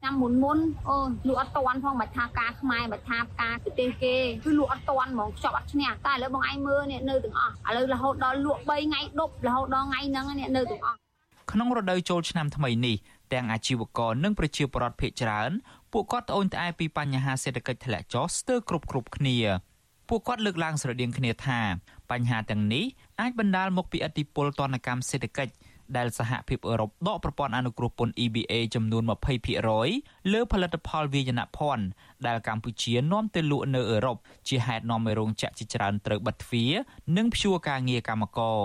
[0.00, 10.98] ឆ្នាំមុនមុនអូលក់អត់តាន់ផងមិនថាការខ្មែរមិនថាផ្កាប្រទេសគេគឺលក់អត់តាន់ហ្មងខ្ចប់អត់ឈ្នះតែឥឡូវបងឯងមើលនេះនៅទាំងអស់ឥឡូវរហូតដល់លក់3ថ្ងៃ10រហូតដល់ថ្ងៃហ្នឹងនេះនៅទាំងអស់
[11.52, 12.96] ក្នុងរដូវចូលឆ្នាំថ្មីនេះ
[13.32, 15.50] ទាំងអាជីវករនិងប្រជាពលរដ្ឋភ័យច្រើន
[15.92, 19.36] ពួកគាត់ត្អូញត្អែពីបញ្ហាសេដ្ឋកិច្ចធ្លាក់ចុះស្ទើរគ្រប់គ្រប់គ្នា
[20.08, 21.60] ពួកគាត់លើកឡើងស្រដៀងគ្នាថា
[22.10, 22.84] បញ្ហាទាំងនេះ
[23.20, 25.54] អាចបណ្ដាលមកពីឥទ្ធិពលទណ្ឌកម្មសេដ្ឋកិច្ច
[25.96, 29.02] ដែលសហភាពអឺរ៉ុបដកប្រព័ន្ធអនុគ្រោះពន្ធ EBA ចំនួន
[29.68, 31.84] 20%លើផលិតផលវាយនភ័ណ្ឌ
[32.26, 34.16] ដែលកម្ពុជានាំទៅលក់នៅអឺរ៉ុប
[34.48, 36.72] ជាហេតុនាំឲ្យរោងចក្រជាច្រើនត្រូវបិទទ្វារ
[37.16, 38.60] និងព្យួរការងារកម្មករ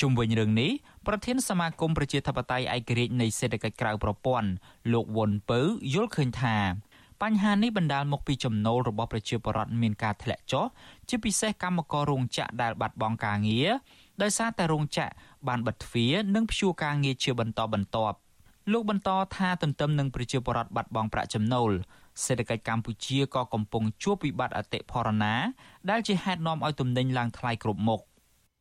[0.00, 0.70] ជុំវិញរឿងនេះ
[1.06, 4.48] ប្រធានសមាគមប្រជាធិបតេយ្យឯករាជ្យនៃសេដ្ឋកិច្ចក្រៅប្រព័ន្ធ
[4.92, 5.60] លោកវុនពៅ
[5.94, 6.56] យល់ឃើញថា
[7.22, 10.64] បញ្ហានេះបណ្ដាលមកពីចំណូលរបស់ប្រជាពលរដ្ឋមានការធ្លាក់ចុះ
[11.12, 13.70] ជាពិសេសកម្មកររោងចក្រដែលបាត់បង់ការងារ
[14.22, 15.12] ដោយសារតែរោងចក្រ
[15.48, 18.16] បានបិទទ្វារនិងព្យួរការងារជាបន្តបន្ទាប់
[18.72, 21.70] លោកបន្តថាទន្ទឹមនឹងប្រជាពលរដ្ឋបាត់បង់ប្រាក់ចំណូល
[22.24, 25.34] សេដ្ឋកិច្ចកម្ពុជាក៏កំពុងជួបវិបត្តិអតិផរណា
[25.90, 28.00] ដែលជាហេតុនាំឲ្យទំនិញឡើងថ្លៃគ្រប់មុខ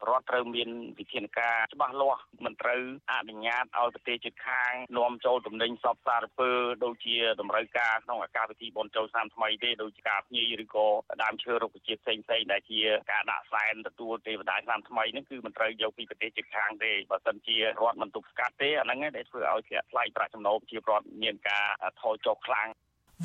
[0.10, 6.52] រដ្ឋត្រូវមានវិធានការច្បាស់លាស់មិនត្រូវអនុញ្ញាតឲ្យប្រទេសជិតខាងនាំចូលទំនិញសពសារពើ
[6.84, 10.88] ដូចជាតម្រូវការក្នុងអាកាសវិធីបុណ្យចូលឆ្នាំថ្មីទេដូចជាការភ្ញីឬក៏
[11.24, 12.80] ដើមឈើរុក្ខជាតិផ្សេងផ្សេងដែលជា
[13.12, 21.66] ការដាក់សែនទទួលទេវតាឆ្នាំថ្មីហ្នឹងគឺមិនត្រូវយកពីប្រទេសជិតខាងទេបើសិនជារដ្ឋមិនទប់ស្កាត់ទេអាហ្នឹងឯងដែលធ្វើឲ្យធ្លាក់ថ្លៃប្រាក់ចំណូលជាប្រវត្តិមានការ
[22.02, 22.68] ថយចុះខ្លាំង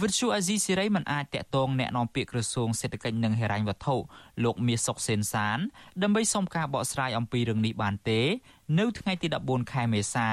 [0.02, 3.96] វិទ្យុអាស៊ីសេរីមិនអាចតាក់ទងแนะនាំពាក្យក្រសួងសេដ្ឋកិច្ចនិងហិរញ្ញវត្ថុ
[4.44, 5.60] លោកមាសសុកសេនសាន
[6.04, 8.22] ដើម្បីសុំការបកស្រាយអំពីរឿងនេះបានទេ
[8.80, 10.30] នៅថ្ងៃទី14ខែមេសា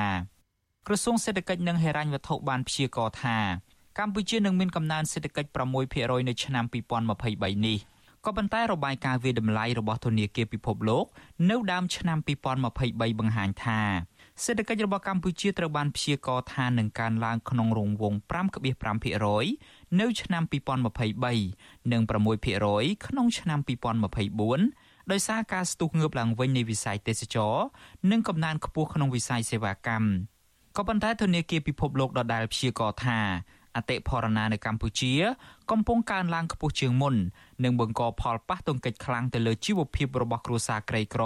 [0.86, 3.38] ក្រសួងសេដ្ឋកិច្ចនិងហិរញ្ញវត្ថុបានព្យាករណ៍ថា
[3.98, 5.48] កម្ពុជានឹងមានកំណើនសេដ្ឋកិច្ច
[5.88, 6.64] 6%នៅឆ្នាំ
[7.14, 7.78] 2023នេះ
[8.24, 11.04] ក៏ប៉ុន្តែរបាយការណ៍វិតម្លៃរបស់ធនាគារពិភពលោក
[11.50, 12.18] នៅដើមឆ្នាំ
[12.68, 13.80] 2023បង្ហាញថា
[14.41, 18.17] សេដ្ឋកិច្ចរបស់កម្ពុជាត្រូវបានព្យាករណ៍ថានឹងកើនឡើងក្នុងរង្វង់
[18.83, 20.43] 5.5%នៅឆ្នាំ
[21.23, 22.01] 2023និង
[22.49, 23.59] 6%ក្នុងឆ្នាំ
[24.53, 27.55] 2024ដោយសារការស្ទុះងើបឡើងវិញនៃវិស័យទេសចរ
[28.11, 30.07] និងកំណើនខ្ពស់ក្នុងវិស័យសេវាកម្ម
[30.77, 33.19] ក៏ប៉ុន្តែធនាគារពិភពលោកដដែលព្យាករណ៍ថា
[33.75, 35.13] អតិផរណានៅកម្ពុជា
[35.71, 37.15] កំពុងកើនឡើងខ្ពស់ជាងមុន
[37.63, 41.23] និងបង្កផលប៉ះទង្គិចខ្លាំងទៅលើជីវភាពរបស់គ្រួសារក្រីក្រ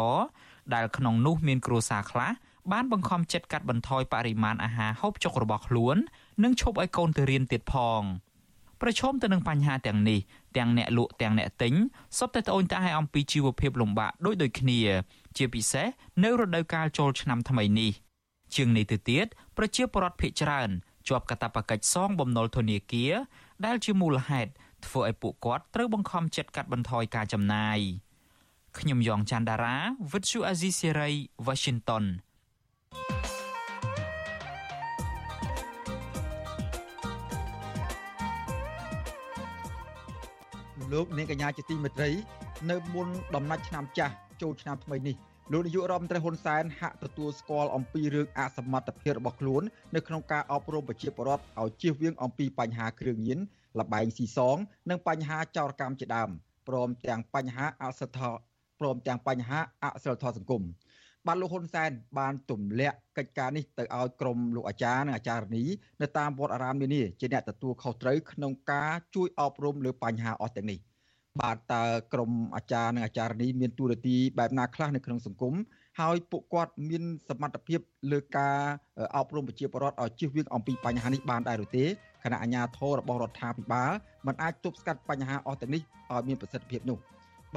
[0.73, 2.29] ដែលក្នុងនោះមានគ្រួសារខ្លះ
[2.71, 5.97] បានបង្ខំចិត្តកាត់បន្ថយបរិមាណអាហារហូបចុករបស់ខ្លួន
[6.43, 8.03] និងឈប់ឲ្យកូនទៅរៀនទៀតផង
[8.81, 10.19] ប្រឈមទៅនឹងបញ្ហាទាំងនេះ
[10.57, 11.73] ទាំងអ្នកលក់ទាំងអ្នកទិញ
[12.17, 14.79] សុទ្ធតែត្អូញត្អែអំពីជីវភាពលំបាកដូចដូចគ្នា
[15.37, 15.87] ជាពិសេស
[16.23, 17.91] នៅរដូវកាលចូលឆ្នាំថ្មីនេះ
[18.55, 19.25] ជាងនេះទៅទៀត
[19.57, 20.69] ប្រជាពលរដ្ឋភ័យច្រើន
[21.07, 23.13] ជាប់កាតព្វកិច្ចសងបំណុលធនាគារ
[23.65, 24.51] ដែលជាមូលហេតុ
[24.85, 27.79] ធ្វើឲ្យពួកគាត់ត្រូវបង្ខំចិត្តកាត់បន្ថយការចំណាយ
[28.79, 29.77] ខ្ញុំយ៉ងច័ន្ទដារា
[30.11, 31.09] វិទ្យុអាស៊ីសេរី
[31.47, 32.05] Washington
[40.93, 42.09] លោកនាងកញ្ញាជាទីមេត្រី
[42.69, 45.15] នៅមុនដំណាច់ឆ្នាំចាស់ចូលឆ្នាំថ្មីនេះ
[45.51, 49.63] លោកនាយករដ្ឋមន្ត្រីហ៊ុនសែនហាក់ទទួលស្គាល់អំពីរឿងអសមត្ថភាពរបស់ខ្លួន
[49.95, 53.39] នៅក្នុងការអប់រំប្រជាពលរដ្ឋឲ្យជៀសវាងអំពីបញ្ហាគ្រឿងញៀន
[53.79, 54.57] លបែងស៊ីសង
[54.89, 56.29] និងបញ្ហាចោរកម្មជាដើម
[56.67, 58.31] ព្រមទាំងបញ្ហាអសិទ្ធិ
[58.79, 60.63] ព្រមទាំងបញ្ហាអសិលធម៌សង្គម
[61.27, 65.63] បាទលោកហ៊ុនសែនបានទម្លាក់កិច្ចការនេះទៅឲ្យក្រុមលោកអាចារ្យនិងអាចារ្យនី
[66.01, 70.79] នៅតាមវត្តអារាមនានាជាអ្នកទទួលខុសត្រូវក្នុងការជួយអប់រំលើបញ្ហាអស់ទាំងនេះ
[71.41, 75.53] បាទតើក្រមអាចារ្យនិងអាចារ្យនីមានទូរទីបែបណាខ្លះនៅក្នុងសង្គម
[75.99, 77.79] ហើយពួកគាត់មានសមត្ថភាព
[78.11, 78.57] លើការ
[79.15, 81.85] អប់រំប្រជាពលរដ្ឋឲ្យជៀសវាងអំពីបញ្ហានេះបានដែរឬទេ
[82.23, 83.91] គណៈអាជ្ញាធររបស់រដ្ឋាភិបាល
[84.27, 86.97] មិនអាចទប់ស្កាត់បញ្ហាអស់ទាំងនេះឲ្យមានប្រសិទ្ធភាពនោះ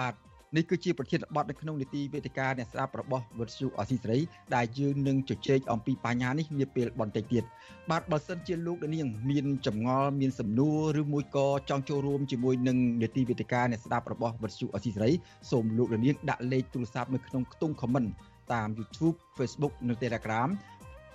[0.01, 0.15] បាទ
[0.57, 4.19] នេះគឺជាប្រធានបទនៅក្នុងនីតិវេទិកាអ្នកស្ដាប់របស់វិទ្យុអស៊ីសេរី
[4.55, 7.45] ដែលយើងនឹងជជែកអំពីបញ្ហានេះនាពេលបន្តិចទៀត
[7.91, 15.11] បាទបើសិនជាលោកនាងមានចម្ងល់មានសំណួរឬមួយក៏ចង់ចូលរួមជាមួយនឹងនីតិវេទិកាអ្នកស្ដាប់របស់វិទ្យុអស៊ីសេរី
[15.51, 18.09] សូមលោកនាងដាក់លេខទូរស័ព្ទនៅក្នុងខ្ទង់ comment
[18.53, 20.49] តាម YouTube Facebook និង Telegram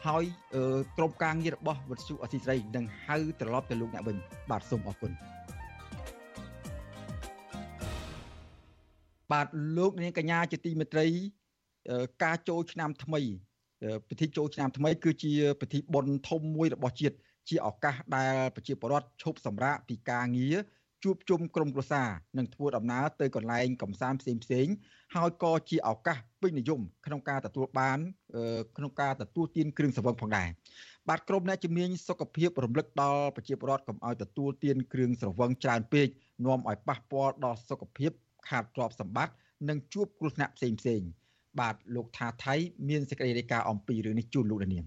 [0.06, 0.24] ហើយ
[0.98, 4.18] ក្រុមការងាររបស់វិទ្យុអស៊ីសេរីនឹងហៅត្រឡប់ទៅលោកអ្នកវិញ
[4.50, 5.14] បាទសូមអរគុណ
[9.32, 11.08] បាទលោកនាងកញ្ញាជាទីមេត្រី
[12.24, 13.22] ការចូលឆ្នាំថ្មី
[14.10, 17.16] ពិធីចូលឆ្នាំថ្មី គឺជាពិធីបុណ្យធំមួយរបស់ជាតិ
[17.50, 20.58] ជាឱកាសដែលប្រជាពលរដ្ឋឈប់សម្រាកពីការងារ
[21.04, 24.68] ជួបជុំក្រុមគ្រួសារនិងធ្វើដំណើរទៅកន្លែងកំសាន្តផ្សេងផ្សេង
[25.16, 28.00] ហើយក៏ជាឱកាសពេញនិយមក្នុងការទទួលបាន
[28.78, 30.50] ក្នុងការទទួលទានគ្រឿងសង្វឹងផងដែរ
[31.10, 36.08] បាទក្រុមអ្នកជំនាញសុខភាពរំលឹកដល់ប្រជាពលរដ្ឋកុំឲ្យទទួលទានគ្រឿងស្រវឹងច្រើនពេក
[36.46, 38.12] នាំឲ្យប៉ះពាល់ដល់សុខភាព
[38.50, 39.34] ខាតទ្រព្យសម្បត្តិ
[39.70, 41.02] និងជួបគ្រោះថ្នាក់ផ្សេងផ្សេង
[41.60, 42.56] បាទលោកថាថៃ
[42.90, 44.86] មានសេចក្តីរាយការណ៍អំពីរឿងនេះជូនលោកនាង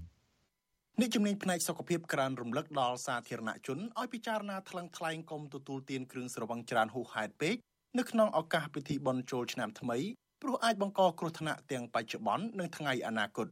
[1.01, 7.57] នេះជំនាញផ្នែកសុខភាពក្រានរំលឹកដល់សាធារណជនឲ្យពិចារណាថ្លឹងថ្លែងកុំទទួលទានគ្រឿងស្រវឹងច្រើនហួសហេតុពេក
[7.99, 9.99] នៅក្នុងឱកាសពិធីបុណ្យចូលឆ្នាំថ្មី
[10.43, 13.47] ព្រោះអាចបង្កគ្រោះថ្នាក់ទាំងបច្ចុប្បន្ននិងថ្ងៃអនាគត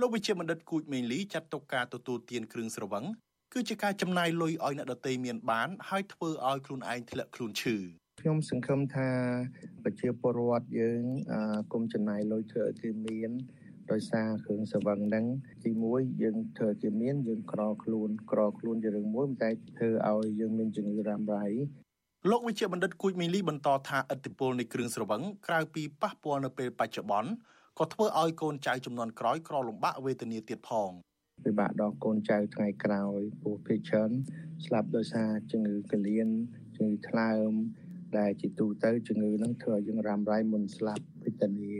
[0.00, 3.04] លោកវិជ្ជាបណ្ឌិតគូចមេងលីចាត់ទុកការទទួលទានគ្រឿងស្រវឹង
[3.52, 7.76] គឺជាការចំណាយលុយឲ្យអ្នកដទៃមានបានហើយធ្វើឲ្យខ្លួនឯងធ្លាក់ខ្លួនឈឺ
[8.24, 9.08] ខ្ញុំសង្ឃឹមថា
[9.84, 11.02] ប្រជាពលរដ្ឋយើង
[11.72, 13.30] គុំចំណាយលុយធ្វើឲ្យគេមាន
[13.92, 15.26] ដោយសារគ្រឿងសង្វឹងហ្នឹង
[15.64, 21.46] ទី1យើងធ្វើគេមានយើងក្រខ្លួនក្រខ្លួនជារឿងមួយតែធ្វើឲ្យយើងមានជំងឺរ៉ាំរ៉ៃ
[22.30, 27.30] លោកវិជ្ជាបណ្ឌិតគូចមីលីបន្តថាឥទ្ធិពលនៃគ្រឿងស្រវឹងក្រៅពីប៉ះពាល់នៅពេលបច្ចុប្បន្ន
[27.78, 30.90] ក៏ធ្វើឲ្យកូនចៅចំនួនក្រោយក្រលំបាកវេទនាទៀតផង
[31.44, 34.10] ពិបាកដល់កូនចៅថ្ងៃក្រោយពោះភិជន
[34.64, 36.28] ស្លាប់ដោយសារជំងឺកលៀន
[36.76, 37.52] ជំងឺថ្លើម
[38.18, 41.72] ដែលជាទូទៅជំងឺនឹងធ្វើឲ្យយើងរ៉ាំរ៉ៃមុនស្លាប់វេទនា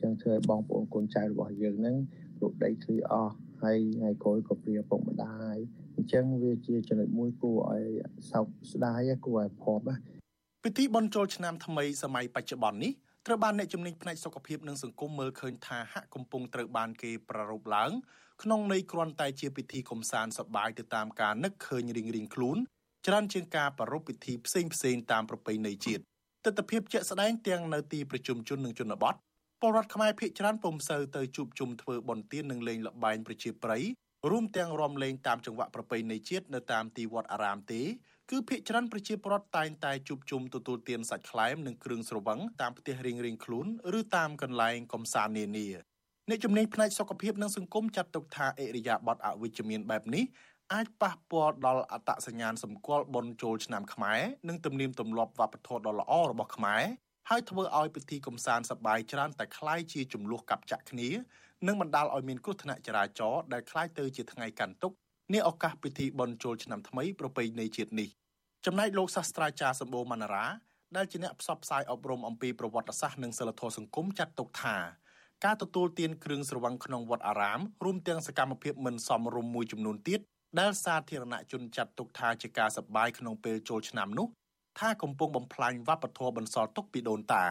[0.00, 1.96] ចឹងធ្វើឲ្យបងប្អូនកូនចៅរបស់យើងនឹង
[2.40, 5.56] លោកដីធ្លីអស់ហើយថ្ងៃក្រោយក៏ព្រាពុកម្ដាយ
[5.96, 7.84] អញ្ចឹងវាជាចំណុចមួយគួរឲ្យ
[8.32, 9.90] សោកស្ដាយគួរឲ្យភ័ព្វ
[10.64, 12.92] ពិធីបុណ្យចូលឆ្នាំថ្មីសម័យបច្ចុប្បន្ននេះ
[13.26, 17.90] ត្រូវបានអ្នកជំនាញផ្នែកសុខភាពនិងសង្គមមើលឃើញថាហាក់កំពុងត្រូវបានគេប្រារព្ធឡើង
[18.42, 22.58] ក្នុងន័យគ្រាន់តែជាពិធីកំសាន្តសប្បាយទៅតាមការនឹកឃើញរៀងៗខ្លួន
[23.06, 26.02] ច្រើនជាងការប្រារព្ធពិធីផ្សេងផ្សេងតាមប្រពៃណីជាតិ
[26.44, 29.14] ទស្សនវិជ្ជាជាក់ស្ដែងទាំងនៅទីប្រជុំជននិងជនបទ
[29.60, 33.82] ពលរដ្ឋខ្មែរភ័យច្រើនពុំសូវទៅជួបជុំធ្វើបុណ្យទាននិងលេងល្បែងប្រជាប្រិយ
[34.30, 37.82] រួមទាំងរំលេងតាមចង្វាក់ប្រពៃណីជាតិនៅតាមទីវត្តអារាមទេ
[38.30, 43.66] គឺភ័យច្រើនប្រជាពលរដ្ឋតែងតែជួបជុំទទួលទានសាច់ខ្លែមនិងគ្រឿងស្រវឹងតាមផ្ទះរៀងៗខ្លួន
[43.98, 45.68] ឬតាមកន្លែងកំសាន្តនានា
[46.30, 50.24] អ្នកជំនាញផ្នែកសុខភាពនិងសង្គមចាត់ទុកថាអិរិយាបថអវិជ្ជមានបែបនេះ
[50.73, 56.83] អាចប៉ះពាល់ដល់អត្តសញ្ញាណសម្គាល់បុណ្យចូលឆ្នាំខ្មែរនិងទំនៀមទម្លាប់វប្បធម៌ដ៏ល្អរបស់ខ្មែរ
[57.29, 61.09] ហើយធ្វើឲ្យពិធីកំសាន្តសប្បាយច្រើនតែคล้ายជាចំនួនកាប់ចាក់គ្នា
[61.67, 64.97] និងបណ្ដាលឲ្យមានគ្រោះថ្នាក់ចរាចរណ៍ដែលคล้ายទៅជាថ្ងៃកាន់ទុក្ខ
[65.33, 68.09] នាឱកាសពិធីបុណ្យចូលឆ្នាំថ្មីប្រពៃណីជាតិនេះ
[68.65, 70.45] ចំណែកលោកសាស្ត្រាចារ្យសម្បូរមណ្ណារា
[70.95, 74.77] ដែលជាអ្នកផ្សព្វផ្សាយអប់រំអំពីប្រវត្តិសាស្ត្រនិងសិលធម៌សង្គមចាត់ទុកថា
[75.45, 80.19] ការទទួលទានគ្រឿងស្រវឹងក្នុងវត្តអារាមរួមទាំងសកម្មភាពមិនសមរម្យមួយចំនួនទៀត
[80.60, 84.28] ដែលសាធារណជនចាត់ទុកថាជាការសប្បាយក្នុងពេលចូលឆ្នាំនោះ
[84.78, 87.44] ថាកំពុងបំផ្លាញវប្បធម៌បន្សល់ទុកពីដូនតា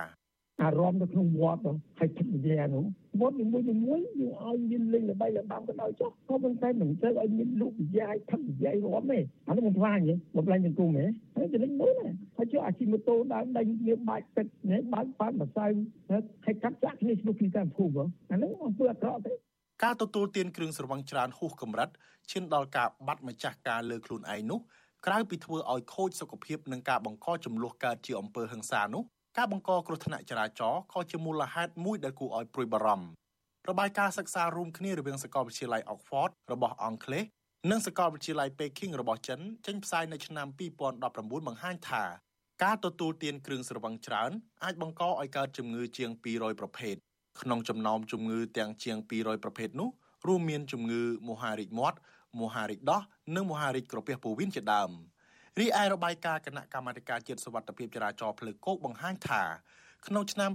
[0.61, 1.61] អារម្មណ៍នៅក្នុងវត្ត
[1.99, 2.83] ហើយធម្មយានោះ
[3.21, 11.05] វត្តនីមួយៗយើងឲ្យមានលេងល្បីល្បាំក៏ដោយចុះក៏ប៉ុន្តែមិនត្រូវឲ្យមានលោកវិយាយធម្មយាយរំទេអានោះមិនខ្លាំងទេបំលែងសង្គមទេ
[11.35, 15.65] ហើយចំណុចនោះណាហើយចុះអាជីវម៉ូតូដើរដេញវាបាច់ទឹកនេះបើកប៉ាត់ម្សៅ
[16.45, 19.33] ហើយកាត់ចាក់គ្នាឈ្លោះគ្នាតាមភូមិអានោះអំពើអាក្រក់ទេ
[19.83, 21.89] ការទទួលទានគ្រឿងស្រវឹងច្រើនហួសកម្រិត
[22.31, 24.59] ឈានដល់ការបាត់ម្ចាស់ការលើខ្លួនឯងនោះ
[25.05, 29.03] ក្រៅពីធ្វើឲ្យខូចសុខភាពនិងការបង្កចំនួនកើតជាអំពើហិង្សានោះ
[29.37, 37.23] ការបង្កគ្រោះថ្នាក់ចរាចរណ៍ក៏ជាមូលហេតុមួយដែលគួរឲ្យព្រួយបារម្ភរបាយការណ៍សិក្សារួមគ្នារវាងសាកលវិទ្យាល័យ Oxford របស់អង់គ្លេស
[37.71, 40.47] និងសាកលវិទ្យាល័យ Peking របស់ចិនចេញផ្សាយនៅឆ្នាំ
[40.87, 42.03] 2019បង្ហាញថា
[42.63, 44.31] ការទទួលទានគ្រឿងស្រវឹងច្រើន
[44.63, 46.95] អាចបង្កឲ្យកើតជំងឺជាង200ប្រភេទ
[47.41, 49.89] ក្នុងចំណោមជំងឺទាំងជាង200ប្រភេទនោះ
[50.27, 51.97] រួមមានជំងឺមហារីកមាត់
[52.41, 53.01] មហារីកដោះ
[53.35, 54.91] និងមហារីកក្រពះពោះវៀនជាដើម
[55.59, 59.43] រីឯរបាយការណ៍គណៈកម្មាធិការជាតិសុវត្ថិភាពចរាចរណ៍ផ្លូវគោកបង្ហាញថា
[60.07, 60.51] ក្នុងឆ្នាំ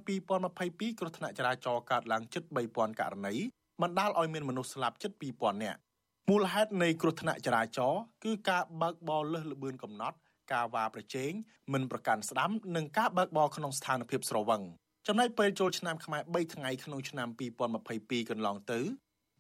[0.47, 3.35] 2022គ្រោះថ្នាក់ចរាចរណ៍កើតឡើងជិត3000ករណី
[3.83, 5.81] បណ្ដាលឲ្យមានមនុស្សស្លាប់ជិត2000នាក់
[6.31, 10.17] មូលហេតុនៃគ្រោះថ្នាក់ចរាចរណ៍គឺការបើកបរលើសល្បឿនកំណត់
[10.53, 11.33] ការវ៉ាប្រជែង
[11.73, 14.63] មិនប្រកាន់ស្ដាំនិងការបើកបរក្នុងស្ថានភាពស្រវឹង
[15.07, 17.29] ចំណែកពេលចូលឆ្នាំខ្មែរ3ថ្ងៃក្នុងឆ្នាំ
[17.79, 18.81] 2022កន្លងទៅ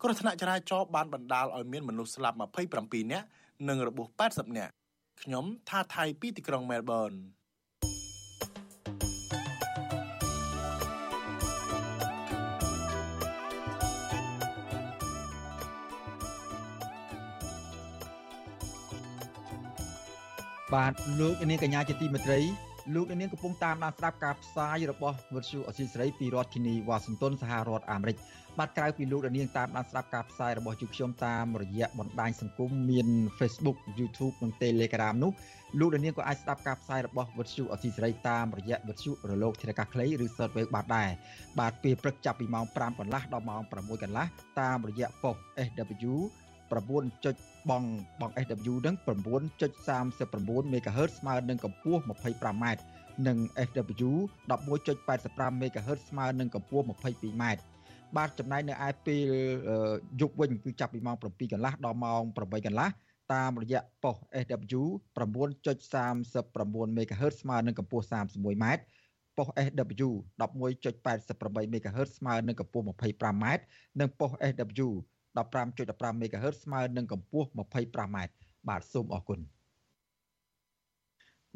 [0.03, 2.37] គ្រោះថ្នាក់ចរាចរណ៍បានបណ្ដាលឲ្យមានមនុស្សស្លាប់
[2.75, 3.27] 27នាក់
[3.69, 4.73] និងរបួស80នាក់
[5.23, 7.13] ខ្ញុំថាថៃពីទីក្រុងមែលប៊ន
[20.75, 22.41] បាទលោកនាងកញ្ញាជាទីមេត្រី
[22.95, 28.17] លោកនាងកំពុងតាមដានស្ដាប់ការផ្សាយរបស់វិទ្យុអសីស្រីពីរដ្ឋធានីវ៉ាស៊ីនតោនសហរដ្ឋអាមេរិក
[28.59, 35.33] បាទក្រៅពីលោកនាងតាមដានស្ដាប់ការផ្សាយរបស់ជូខ្ញុំតាមរយៈបណ្ដាញសង្គមមាន Facebook YouTube និង Telegram នោះ
[35.81, 41.11] លោកនាងក៏អាចស្ដាប់ការផ្សាយរបស់វិទ្យុអសីសេរីតាមរយៈវិទ្យុរលកធារកាសខ្លីឬ Shortwave បានដែរ
[41.59, 44.27] បាទពេលព្រឹកចាប់ពីម៉ោង5កន្លះដល់ម៉ោង6កន្លះ
[44.61, 45.37] តាមរយៈប៉ុស
[45.69, 46.15] SW
[46.71, 47.71] 9.
[47.71, 47.85] បង
[48.21, 52.65] បង SW នឹង9.39 MHz ស្មើនឹងកម្ពស់ 25m
[53.27, 54.11] និង SW
[54.51, 57.45] 11.85 MHz ស្មើនឹងកម្ពស់ 22m
[58.17, 59.31] បាទចំណែកនៅឯពេល
[60.21, 62.89] យប់វិញគឺចាប់ពីម៉ោង7កន្លះដល់ម៉ោង8កន្លះ
[63.33, 64.83] តាមរយៈប៉ុស SW
[65.17, 68.67] 9.39 MHz ស្មើនឹងកម្ពស់ 31m
[69.37, 73.45] ប៉ុស SW 11.88 MHz ស្មើនឹងកម្ពស់ 25m
[74.01, 74.91] និងប៉ុស SW
[75.37, 78.19] 15.15 MHz ស្មើនឹងកម្ពស់ 25m
[78.69, 79.41] បាទសូមអរគុណ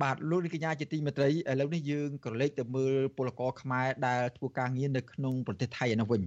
[0.03, 6.23] បាទលោកនាងកញ្ញាជាទីមេត្រីឥឡូវនេះយើងក៏លេខទៅមើលពលករខ្មែរដែលធ្វើការងារនៅក្នុងប្រទេសថៃឯនោះវិញ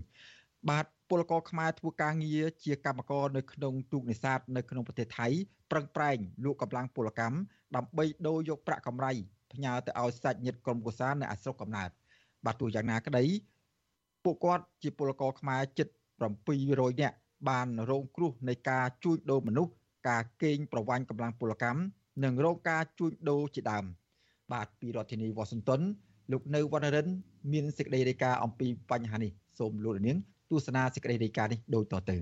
[0.70, 5.28] បាទពលករខ្មែរធ្វើការងារជាកម្មករនៅក្នុងទូកនេសាទនៅក្នុងប្រទេសថៃ
[5.72, 7.38] ប្រឹងប្រែងលក់កម្លាំងពលកម្ម
[7.76, 9.12] ដើម្បីដូរយកប្រាក់កម្រៃ
[9.54, 11.90] ផ្ញើទៅឲ្យសាច់ញាតិក្រុមគូសានៅអាស្រុកកំណើត
[12.46, 13.24] បាទទោះយ៉ាងណាក្តី
[14.24, 15.88] ពួកគាត់ជាពលករខ្មែរជិត
[16.46, 17.18] 700នាក់
[17.50, 19.71] បានរងគ្រោះនៃការជួញដូរមនុស្ស
[20.10, 21.82] ការកេងប្រវ័ញ្ចកម្លាំងពលកម្ម
[22.23, 23.86] និងរងការជួញដូរជាដើម
[24.52, 25.82] បាទពីរដ្ឋធានីវ៉ាស៊ីនតោន
[26.32, 27.08] លោកនៅវណ្ណរិន
[27.52, 30.17] មានសេចក្តីរាយការណ៍អំពីបញ្ហានេះសូមលោកនាង
[30.50, 32.17] ទស្សនាសេចក្តីរាយការណ៍នេះដូចតទៅ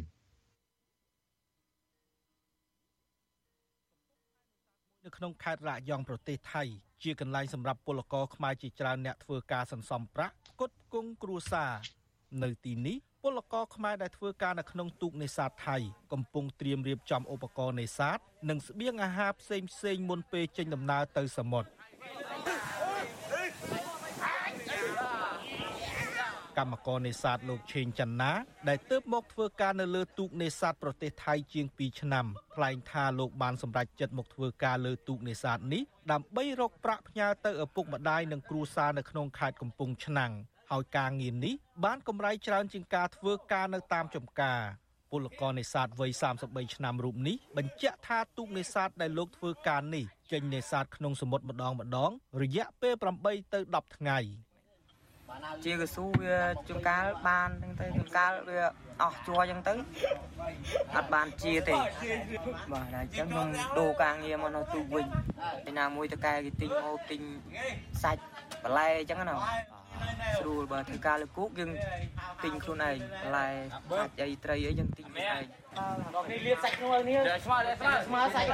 [5.06, 6.63] នៅក្នុងខេត្តរ៉ាយ៉ងប្រទេសថៃ
[7.04, 11.71] ជាកន្លែងសម្រាប់ពលករខ្មែរជាច្រើនអ្នកធ្វើការសន្សំប្រាក់ផ្គត់ផ្គង់គ្រួសារ
[12.43, 15.78] នៅទីនេះ ពលករខ្មែរដែលធ្វើការនៅក្នុងទូកនេសាទថៃ
[16.14, 18.18] កំពុងត្រៀមរៀបចំឧបករណ៍នេសាទ
[18.50, 21.70] និងស្បៀងអាហារផ្សេងផ្សេងមុនពេលចេញដំណើរទៅសមុទ្រ
[26.58, 28.32] កម្មករនេសាទលោកឆេងច័ន្ទណា
[28.70, 40.34] ដែលទើបមកធ្វើការនៅលើទូកនេសាទប្រទេសថៃជាង2ឆ្នាំថ្លែងថាលោកបានសម្រេចចិត្តមកធ្វើការលើទូកនេសាទនេះដើម្បីរកប្រាក់ផ្ញើទៅឪពុកម្ដាយនិងគ្រួសារនៅក្នុងខេត្តកំពង់ឆ្នាំង
[40.71, 44.62] ហើយការងារនេះបានកម្រៃច្រើនជាងការធ្វើការនៅតាមចំការ
[45.12, 46.12] ពលករនេសាទវ័យ
[46.43, 54.19] 33ឆ្នាំរូបនេះបញ្ជាក់ថាទូកនេសាទដែលលោកធ្វើការនេះចេញនេសាទក្នុងសមុទ្រម្ដងម្ដង រយៈពេល8ទៅ10ថ្ងៃ
[55.65, 56.36] ជាកស៊ូវា
[56.67, 58.60] ជួនកាលបានហ្នឹងទៅជួនកាលវា
[59.01, 59.73] អស់ជួរអញ្ចឹងទៅ
[60.95, 61.75] អត់បានជាទេ
[62.71, 63.47] បាទហើយអញ្ចឹងខ្ញុំ
[63.80, 65.06] ដូរការងារមកនៅទូកវិញ
[65.69, 67.21] ឯណាមួយតកែគេទិញមកទិញ
[68.04, 68.23] សាច់
[68.63, 69.36] បន្លែអញ្ចឹងណា
[70.39, 71.71] ស្រួលបើធ្វើការលើគូកយើង
[72.43, 73.47] ទិញខ្លួនឯងបន្លែ
[73.89, 75.43] សាច់អីត្រីអីយើងទិញខ្លួនឯង
[76.15, 78.47] ដល់នេះលៀបសាច់ខ្លួននេះស្មើស្មើស្មើសាច់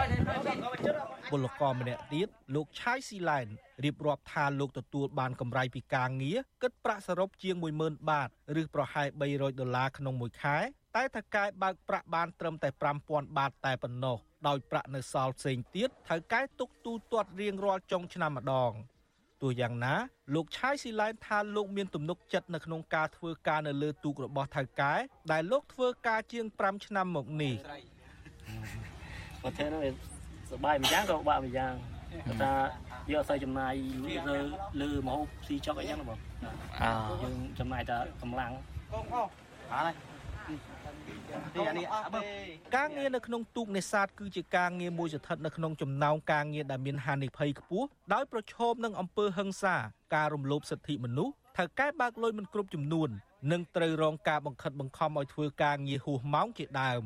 [1.32, 3.48] ពលករម្នាក់ទៀតលោកឆាយស៊ីឡែន
[3.84, 8.30] រៀបរាប់ថាលោកទទួលបានកម្រៃពីការងារគិតប្រាក់សរុបជាង10000បាត
[8.62, 10.58] ឬប្រហែល300ដុល្លារក្នុងមួយខែ
[10.96, 12.70] តែថៅកែបើកប្រាក់បានត្រឹមតែ
[13.04, 18.72] 5000បាតតែប៉ុណ្ណោះដោយប្រាក់នៅសល់ផ្សេងទៀតថៅកែទុកទូទាត់រៀងរាល់ចុងឆ្នាំម្ដង
[19.42, 19.94] ទោះយ៉ាងណា
[20.36, 24.94] លោកឆាយស៊ីឡែនថាលោកមានទំនុកចិត្តនៅក្នុងការធ្វើការនៅលើទូករបស់ថៅកែ
[25.32, 27.56] ដែលលោកធ្វើការជាង5ឆ្នាំមកនេះ
[29.42, 29.82] ប្រទេសនោះ
[30.52, 31.74] សបាយម្យ៉ាងក៏បាក់ម្យ៉ាង
[32.42, 32.54] ថា
[33.12, 33.74] យកអត់សូវចំណាយ
[34.30, 34.38] លើ
[34.82, 36.20] លើមហូបស៊ីចុកអីចឹងបង
[36.82, 36.92] អើ
[37.24, 38.52] យើងចំណាយតែកម្លាំង
[39.74, 39.92] ហើយ
[42.76, 49.76] ការងារនៅក្នុងទូកនេសាទគឺជាការងារមួយស្ថិតនៅក្នុងចំណោមការងារដែលមានហានិភ័យខ្ពស់ដោយប្រឈមនឹងអំពើហិង្សា
[50.16, 53.10] ការរំលោភសិទ្ធិមនុស្សថៅកែបើកលុយមិនគ្រប់ចំនួន
[53.52, 57.04] និងត្រូវរងការបង្ខិតបង្ខំឲ្យធ្វើការងារហួសម៉ោងជាដើម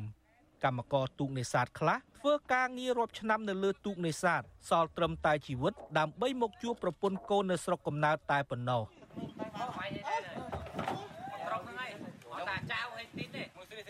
[0.64, 8.82] កម្មករទូកនេសាទខ្លះធ្វើការងាររាប់ឆ្នាំនៅលើទូកនេសាទសល់ត្រឹមតែជីវិត ដើម្បីមកជួបប្រពន្ធកូននៅស្រុកកំណើតតែប៉ុណ្ណោះ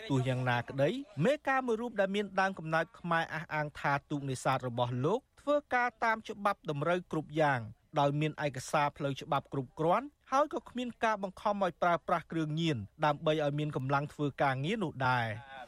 [0.09, 0.89] ទោះយ៉ាងណាក្តី
[1.25, 7.59] មេការមួយរូបដែលមានដើមកំណើតខ្មែរអះអាងថាទូកនេសាទរបស់លោកធ្វើការតាមច្បាប់តម្រូវគ្រប់យ៉ាង
[7.99, 15.25] ដោយមានឯកសារផ្លូវច្បាប់គ្រប់គ្រាន់ហើយក៏គ្មានការបង្ខំឲ្យប្រើប្រាស់គ្រឿងញៀនដើម្បីឲ្យមានកម្លាំងធ្វើការងារនោះដែរ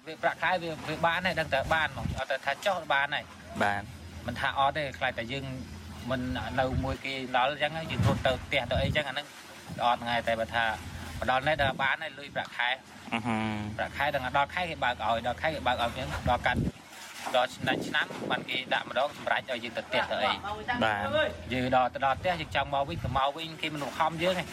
[0.08, 3.26] វាប្រាក់ខែវាវាបានហើយដឹងតែបានហ្មងអត់តែថាចោះបានហើយ
[3.64, 3.82] បាន
[4.28, 5.46] មិនថាអត់ទេខ្លាចតែយើង
[6.10, 6.22] មិន
[6.60, 9.28] នៅមួយគេដល់អញ្ចឹងយើងរត់ទៅផ្ទះទៅអីអញ្ចឹងអាហ្នឹង
[9.86, 10.66] អត់ថ្ងៃតែបើថា
[11.20, 12.70] មកដល់នេះដល់បានហើយលុយប្រាក់ខែ
[13.78, 16.60] ប្រាក់ខែដល់ដល់ខែគេបើកឲ្យដល់ខែគេបើកឲ្យយើងដល់កាត់
[17.36, 20.34] ដល់ឆ្នាំឆ្នាំបានគេដាក់ម្ដងសម្រាប់ឲ្យយើងទៅផ្ទះទៅអី
[20.84, 24.44] បាទយើងដល់ទៅដល់ផ្ទះយើងចង់មកវិញទៅមកវិញគេមិនខំយើងទេ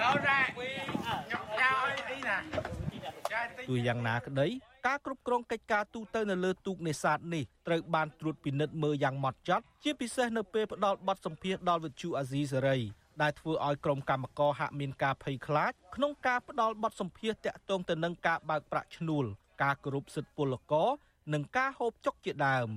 [0.00, 2.36] ដល់រ៉ាខ្ញុំចោលអីណា
[3.68, 4.48] ទោះយ៉ាងណាក្តី
[4.86, 12.78] ការគ្រប់គ្រងកិច្ចការទូទៅនៅលើទូកនេសាទនេះត្រូវបានត្រួតពិនិត្យមើលយ៉ាងម៉ត់ចត់ជាពិសេសនៅពេលផ្ដល់បទសម្ភាសន៍ដល់វិទ្យុអាស៊ីសេរី
[13.22, 19.24] ដែលធ្វើឲ្យក្រុមកម្មករហាក់មានការភ័យខ្លាចក្នុងការផ្ដល់បទសម្ភាសន៍តាក់ទងទៅនឹងការបើកប្រាក់ឈ្នួល
[19.62, 20.88] ការគោរពសិទ្ធិពលករ
[21.32, 22.70] និងការហូបចុកជាដើម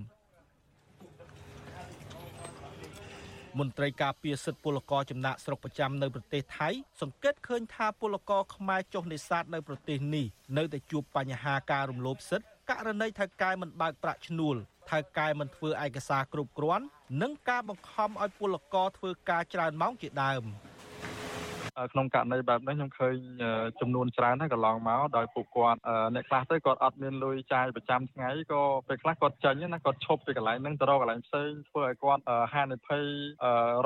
[3.60, 6.70] មន្ត្រីការពារសិទ្ធិពលករចំណាក់ស្រុកប្រចាំនៅប្រទេសថៃ
[7.02, 10.26] សង្កេតឃើញថាពលករខ្មែរចុះនេសាទនៅប្រទេសនេះ
[10.58, 14.56] នៅតែជួបបញ្ហាការរំលោភសិទ្ធិ ករណីថៅកែមិនបើកប្រាក់ឈ្នួល
[14.92, 16.86] ថៅកែមិនធ្វើឯកសារគ្រប់គ្រាន់
[17.22, 20.44] និងការបង្ខំឲ្យពលករធ្វើការច្រើនម៉ោងជាដើម
[21.94, 23.16] ក្នុងករណីបែបនេះខ្ញុំឃើញ
[23.80, 25.80] ចំនួនច្រើនហើយកន្លងមកដោយពួកគាត់
[26.16, 32.24] អ្នកខ្លះទៅគាត់អត់មានលុយចាយប្រចាំថ្ងៃក៏ពេលខ្លះគាត់ចេញណាគាត់ឈប់ពីកន្លែងហ្នឹងទៅរកកន្លែងផ្សេងធ្វើឲ្យគាត់
[32.54, 33.04] ហានិភ័យ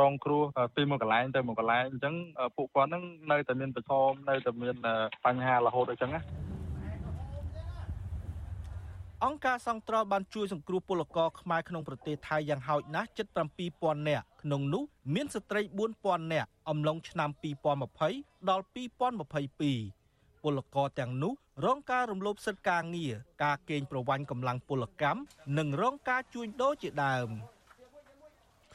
[0.01, 0.43] រងគ្រោះ
[0.75, 2.15] ពីមួយកន្លែងទៅមួយកន្លែងអញ្ចឹង
[2.55, 4.75] ពួកគាត់ហ្នឹងនៅតែមានប្រឈមនៅតែមាន
[5.25, 6.48] បញ្ហារហូតអញ្ចឹងណា
[9.25, 13.27] អង្គការសង្គ្រោះបានជួយសង្គ្រោះពលករខ្មែរក្នុងប្រទេសថៃយ៉ាងហោចណាស់ជិត
[13.67, 14.83] 7000នាក់ក្នុងនោះ
[15.15, 15.61] មានស្ត្រី
[15.97, 17.29] 4000នាក់អំឡុងឆ្នាំ
[17.89, 21.33] 2020ដល់2022ពលករទាំងនោះ
[21.65, 25.19] រងការរំលោភសិទ្ធិការងារការកេងប្រវ័ញ្ចកម្លាំងពលកម្ម
[25.57, 27.29] និងរងការជួញដូរជាដើម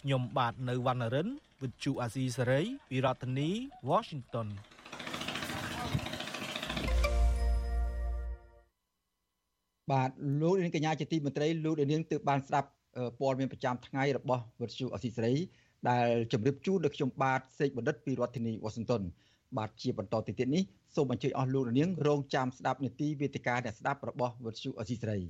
[0.01, 1.29] ខ្ញុំបាទនៅវណ្ណរិន
[1.61, 3.51] with Chu Azizi Saray ពីរដ្ឋធានី
[3.91, 4.49] Washington
[9.93, 12.69] បាទលោកនាងកញ្ញាជាទីមន្ត្រីលោកនាងទើបបានស្ដាប់
[13.21, 15.35] ព័ត៌មានប្រចាំថ្ងៃរបស់វិទ្យុអស៊ីសេរី
[15.91, 19.03] ដែលជម្រាបជូនដល់ខ្ញុំបាទសេកបណ្ឌិតពីរដ្ឋធានីវ៉ាស៊ីនតោន
[19.57, 20.63] បាទជាបន្តទៅទៀតនេះ
[20.95, 25.21] សូមអញ្ជើញអស់លោកនាងរងចាំស្ដាប់នីតិវេទិកាអ្នកស្ដាប់របស់វិទ្យុអស៊ីសេរី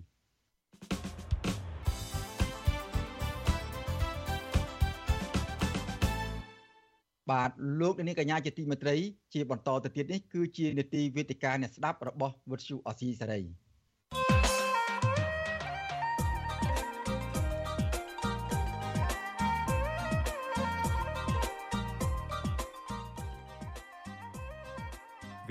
[7.31, 8.97] បាទលោកនាងកញ្ញាជាទីមេត្រី
[9.35, 13.64] ជាបន្តទៅទៀតនេះគឺជានីតិវេទិកាអ្នកស្ដាប់របស់វិទ្យុអស៊ីសេរី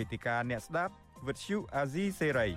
[0.03, 0.93] វេទិកាអ្នកស្ដាប់
[1.27, 2.47] វិទ្យុអាស៊ីសេរី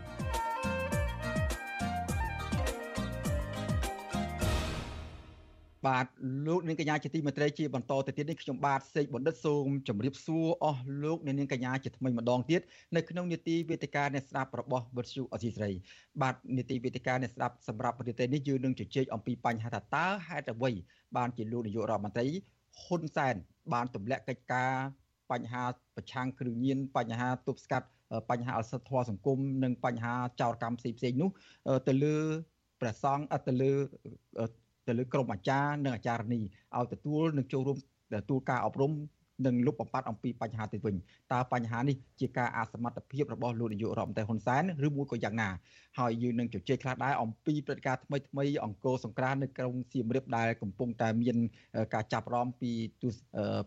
[5.87, 6.07] បាទ
[6.47, 12.61] លោកនាងកញ្ញាជាទីមេត្រីជាបន្តទៅទៀតនេះខ្ញុំបាទសេកបណ្ឌិតសូមជម្រាបសួរអស់លោកនាងកញ្ញាជាថ្មីម្ដងទៀត
[12.97, 15.71] នៅក្នុងនីតិវេទិកាអ្នកស្ដាប់របស់វិទ្យុអសីស្រី
[16.23, 20.71] បាទនីតិវេទិកាអ្នកស្ដាប់សម្រាប់ប្រទេសនេះយើងនឹងជជែកអំពីបញ្ហាថាតើហេតុអ្វី
[21.17, 22.27] បានជាលោកនាយករដ្ឋមន្ត្រី
[22.83, 23.35] ហ៊ុនសែន
[23.73, 24.73] បានទម្លាក់កិច្ចការ
[25.33, 25.63] បញ្ហា
[25.97, 27.87] ប្រឆាំងគ្រឿងញៀនបញ្ហាទប់ស្កាត់
[28.31, 31.31] បញ្ហាអសិទ្ធធម៌សង្គមនិងបញ្ហាចោរកម្មផ្សេងផ្សេងនោះ
[31.89, 32.17] ទៅលើ
[32.81, 33.73] ព្រះសង្ឃទៅលើ
[34.89, 36.41] ទៅលើក្រុមអាចារ្យនិងអាចារ្យនី
[36.77, 37.79] ឲ្យទទួលនិងចូលរួម
[38.15, 38.93] ទទួលការអប់រំ
[39.47, 40.95] និងលុបបំបាត់អំពីបញ្ហាទៅវិញ
[41.33, 45.49] តើបញ្ហានេះជាការអសមត្ថភាពរបស់លោកនាយករដ្ឋមន្ត្រីហ៊ុនសែនឬមួយក៏យ៉ាងណា
[45.99, 51.37] ហើយយើងនឹងជជែកខ្លះដែរអំពីព្រឹត្តិការណ៍ថ្មីថ្មីអង្គរសង្ក្រាននៅក្រុងសៀមរាបដែលកំពុងតែមាន
[51.95, 52.71] ការចាប់រំពី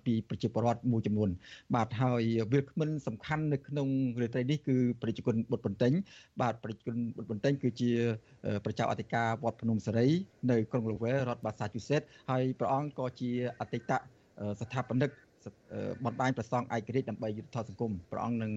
[0.06, 1.30] ពីប្រជាពលរដ្ឋមួយចំនួន
[1.76, 3.88] បាទហើយវាគ្មិនសំខាន់នៅក្នុង
[4.22, 5.92] រាត្រីនេះគឺប្រជាជនបុតបន្ទិញ
[6.42, 7.92] បាទប្រជាជនបុតបន្ទិញគឺជា
[8.66, 10.08] ប្រជាអធិការវត្តភ្នំសេរី
[10.52, 13.92] នៅក្រុងលូវែរដ្ឋ Massachusetts ហើយព្រះអង្គក៏ជាអតីត
[14.62, 15.12] ស្ថាបនិក
[16.06, 18.52] បនបាយប្រសងឯករាជ្យដើម្បីយុទ្ធធម៌សង្គមព្រះអង្គនឹង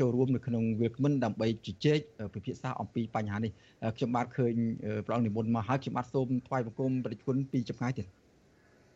[0.00, 1.98] ចូលរួមនៅក្នុងវាគ្មិនដើម្បីជជែក
[2.34, 3.52] ពិភាក្សាអំពីបញ្ហានេះ
[3.96, 4.54] ខ្ញុំបាទឃើញ
[5.06, 8.06] ព្រះអង្គនិមន្តមកហើយខ្ញុំបាទសូមថ្វាយបង្គំព្រះគុណពីចម្ងាយទៀត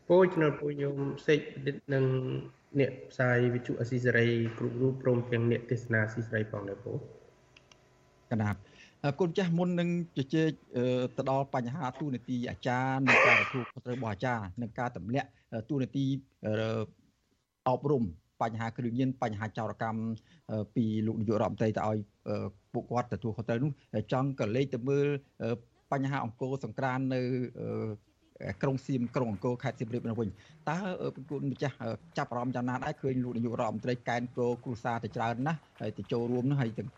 [0.09, 0.97] ពូជំនុំពូញោម
[1.27, 2.05] សេចបណ្ឌិតនឹង
[2.79, 6.93] អ្នកផ្សាយវិទ្យុអស៊ីសេរីគ្រប់រូបព្រមទាំងអ្នកទេសនាអស៊ីសេរីផងដែរពូ
[8.31, 8.59] កណាប់
[9.19, 10.49] គុណចាស់មុននឹងជជែក
[11.17, 15.29] ទៅដល់បញ្ហាទូនីតិអាចារ្យនិងការទទួលខុសត្រូវរបស់អាចារ្យនិងការទម្លាក់
[15.69, 16.05] ទូនីតិ
[17.68, 18.04] អប់រំ
[18.42, 20.00] បញ្ហាគ្រឿងញៀនបញ្ហាចោរកម្ម
[20.74, 21.98] ពីលោកនាយករដ្ឋមន្ត្រីទៅឲ្យ
[22.72, 23.70] ពួកគាត់ទទួលខុសត្រូវនោះ
[24.12, 25.06] ចង់ក៏លេខទៅមើល
[25.92, 27.20] បញ្ហាអង្គរសង្ក្រាននៅ
[28.62, 30.28] ក្រុងសៀមក្រុងអង្គរខេត្តសៀមរាបនោះវិញ
[30.68, 30.76] តើ
[31.14, 31.76] ប្រគល់ម្ចាស់
[32.18, 36.90] ចាប់អារម្មណ៍យ៉ាងណាដែរឃើញលោកនាយករដ្ឋមន្ត្រីកែនគោគ្រូសាទៅច្រើនណាស់ហើយទៅចូលរួមនោះហើយទាំង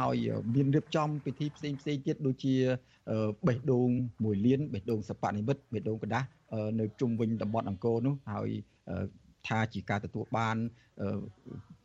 [0.00, 0.16] ហើយ
[0.54, 2.54] មានរៀបចំពិធីផ្សេងផ្សេងទៀតដូចជា
[3.46, 3.88] បេះដូង
[4.24, 6.24] មួយលានបេះដូងសពនិមិត្តបេះដូងกระดาษ
[6.80, 8.48] នៅជុំវិញតំបន់អង្គរនោះហើយ
[9.47, 10.57] ថាជាការទទួលបាន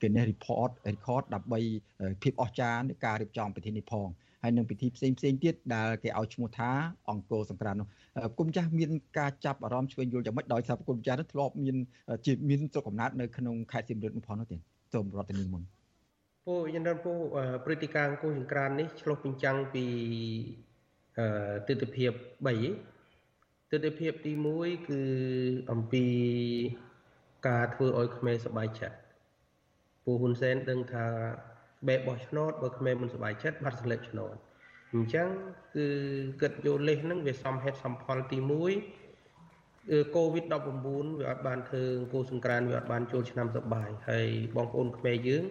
[0.03, 1.61] គេនេះ report record ដើម្បី
[2.23, 4.09] ភាពអស្ចារ្យនៃការរៀបចំពិធីនេះផង
[4.43, 6.71] ហើយនឹងពិធីផ្សេងផ្សេងទៀតដែលគេឲ្យឈ្មោះថា
[7.11, 7.89] អង្គរសង្ក្រាននោះ
[8.39, 11.77] គុំចាស់មានការចាប់អារម្មណ៍ឆ្វេងយល់យ៉ាងម៉េចដោយសារគុំចាស់នោះធ្លាប់មាន
[12.27, 14.57] ជាមានស្រុកកំណើតនៅក្នុងខេត្តសៀមរាបនោះផងនោះទេ
[14.93, 15.63] សូមរតនីមុន
[16.47, 17.13] ពូយន្តរពូ
[17.65, 19.85] ព្រឹត្តិការណ៍អង្គរសង្ក្រាននេះឆ្លុះបញ្ចាំងពី
[21.69, 22.13] ទិដ្ឋភាព
[22.93, 25.01] 3ទិដ្ឋភាពទី1គឺ
[25.71, 26.05] អំពី
[27.49, 28.97] ការធ្វើឲ្យខ្មែរសប្បាយចិត្ត
[30.05, 31.07] ពូហ៊ុនសែនដឹងថា
[31.89, 34.35] បែបបោះឆ្នោតបើខ្មែរមិនសប្បាយចិត្តបាត់សន្លឹកឆ្នោត
[34.95, 35.29] អញ្ចឹង
[35.77, 35.87] គឺ
[36.43, 38.39] គិតយកលេសហ្នឹងវាសំហេតុសំផលទី
[39.27, 40.45] 1កូវីដ
[40.87, 45.45] 19 វាអត់បានធ្វើអង្គសង្ក្រានវាអត់បានចូលឆ្នាំសប្បាយហើយបងប្អូនខ្មែរយើង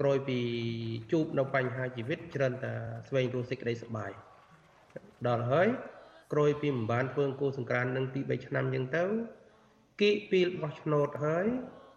[0.00, 0.38] ក្រោយពី
[1.12, 2.72] ជួបនៅបញ្ហាជីវិតច្រើនតែ
[3.08, 4.10] ស្វែងរកសេចក្តីសប្បាយ
[5.28, 5.68] ដល់ហើយ
[6.32, 9.04] ក្រោយពីមិនបានធ្វើអង្គសង្ក្រាននឹងពី3ឆ្នាំអញ្ចឹងទៅ
[10.00, 11.46] គីពីលបោះឆ្នោតហើយ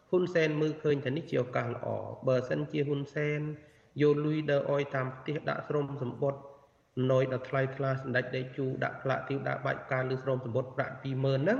[0.10, 1.88] ហ៊ុនសែនមើលឃើញថានេះជាឱកាសល្អ
[2.28, 3.42] បើសិនជាហ៊ុនសែន
[4.02, 6.42] យកលុយដើរអយតាមផ្ទះដាក់ស្រោមសម្បត្តិ
[7.12, 11.60] ណយដល់ថ្លៃថ្លាសម្ដេចដេកជូដាក់ផ្លាកទីវដាក់បាច់ការលើស្រោមសម្បត្តិប្រាក់20000ហ្នឹង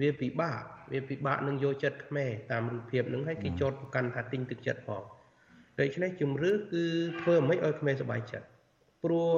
[0.00, 0.60] វាពិបាក
[0.92, 5.02] វាពិបាកនឹងយកចិត្តខ្មែរតាមរូបភាពហ្នឹងហើយគេចោតប្រកាន់ថាទិញទឹកចិត្តផង
[5.80, 6.84] ដូច្នេះជំរឿគឺ
[7.20, 8.46] ធ្វើមិនឲ្យខ្មែរសប្បាយចិត្ត
[9.04, 9.32] ព្រោះ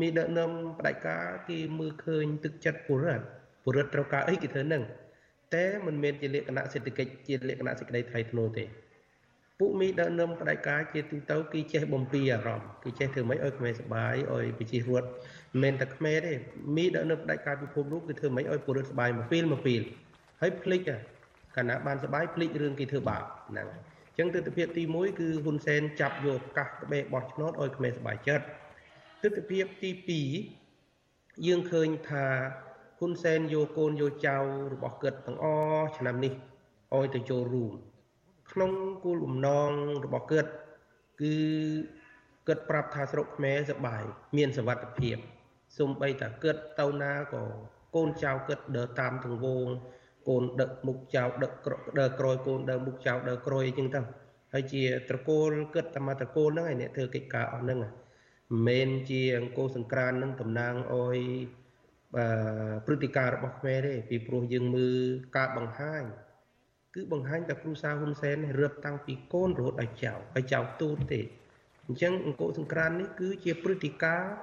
[0.00, 3.24] មានដឹកនាំបដិការគេមើលឃើញទឹកចិត្តពលរដ្ឋ
[3.64, 4.84] ពលរដ្ឋត្រូវការអីគេធ្វើហ្នឹង
[5.54, 8.64] តែមិនមែនជាលក្ខណៈសេដ្ឋកិច្ចជាលក្ខណៈសេចក្តីថ្លៃថ្នូរទេ
[9.58, 15.10] ពួកមីដឹកនាំបដិការជាទូទៅគេចេះបំពីអារម្មណ៍គេចេះធ្វើម៉េចឲ្យខ្មែរសប្បាយឲ្យប្រជាពលរដ្ឋ
[15.52, 16.32] មិនមែនតែខ្មែរទេ
[16.76, 19.80] មីដឹកនាំបដិការពិភពលោកគឺធ្វើម៉េចឲ្យពលរដ្ឋសប្បាយមួយពេលមួយពេល
[20.40, 20.80] ហើយភ្លេច
[21.56, 28.44] កាលណាបានសប្បាយភ្លេចរឿងគេធ្វើបាបហ្នឹងអញ្ចឹងទស្សនវិជ្ជាទី1គឺហ៊ុនសែនចាប់យកឱកាសក្បេបោះឆ្នោតឲ្យខ្មែរសប្បាយចិត្ត
[29.22, 30.22] ទស្សនវិជ្ជាទី
[30.74, 32.26] 2យើងឃើញថា
[33.00, 34.36] ហ៊ុនសែនយកកូនយកចៅ
[34.72, 35.46] របស់គាត់ទាំងអ
[35.76, 36.32] ស់ឆ្នាំនេះ
[36.96, 37.72] ឲ្យទៅចូលរួម
[38.52, 38.72] ក្នុង
[39.04, 39.70] គោលបំណង
[40.04, 40.50] របស់គាត់
[41.20, 41.34] គឺ
[42.46, 44.02] គាត់ប្រាប់ថាស្រុកខ្មែរសបាយ
[44.36, 45.16] មានសវត្ថភាព
[45.78, 47.42] សូម្បីតែគាត់ទៅណាក៏
[47.96, 49.66] កូនចៅគាត់ដើរតាមទង្វង
[50.28, 51.52] កូនដឹកមុខចៅដឹក
[51.98, 54.00] ដើរក្រោយកូនដើរមុខចៅដើរក្រោយអញ្ចឹងទៅ
[54.52, 57.92] ហើយជាត្រកូលគិតតែមកត្រកូលហ្នឹងឯអ្នកធ្វើកិច្ចការអស់ហ្នឹងមិន
[58.66, 61.18] មែនជាអង្គសង្ក្រាននឹងតំណាងអោយ
[62.85, 64.97] ព្រឹត្តិការណ៍របស់ខ្មែរទេពីព្រោះយើងមើល
[65.37, 66.03] ការបង្ហាញ
[66.95, 71.21] គឺបង្ហាញតែគ្រូសាហ៊ុនសែនរៀបតាំងពីកូនរហូតដល់ចៅហើយចៅទូតទេ
[71.87, 74.33] អញ្ចឹងអង្គសង្ក្រាននេះគឺជាព្រឹត្តិការណ៍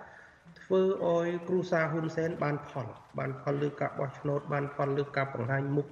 [0.61, 2.87] ធ្វើឲ្យគ្រូសាហ៊ុនសែនបានផល
[3.19, 5.87] បានផលលើការបោះឆ្នោតបានផលលើការបង្ហាញមុខ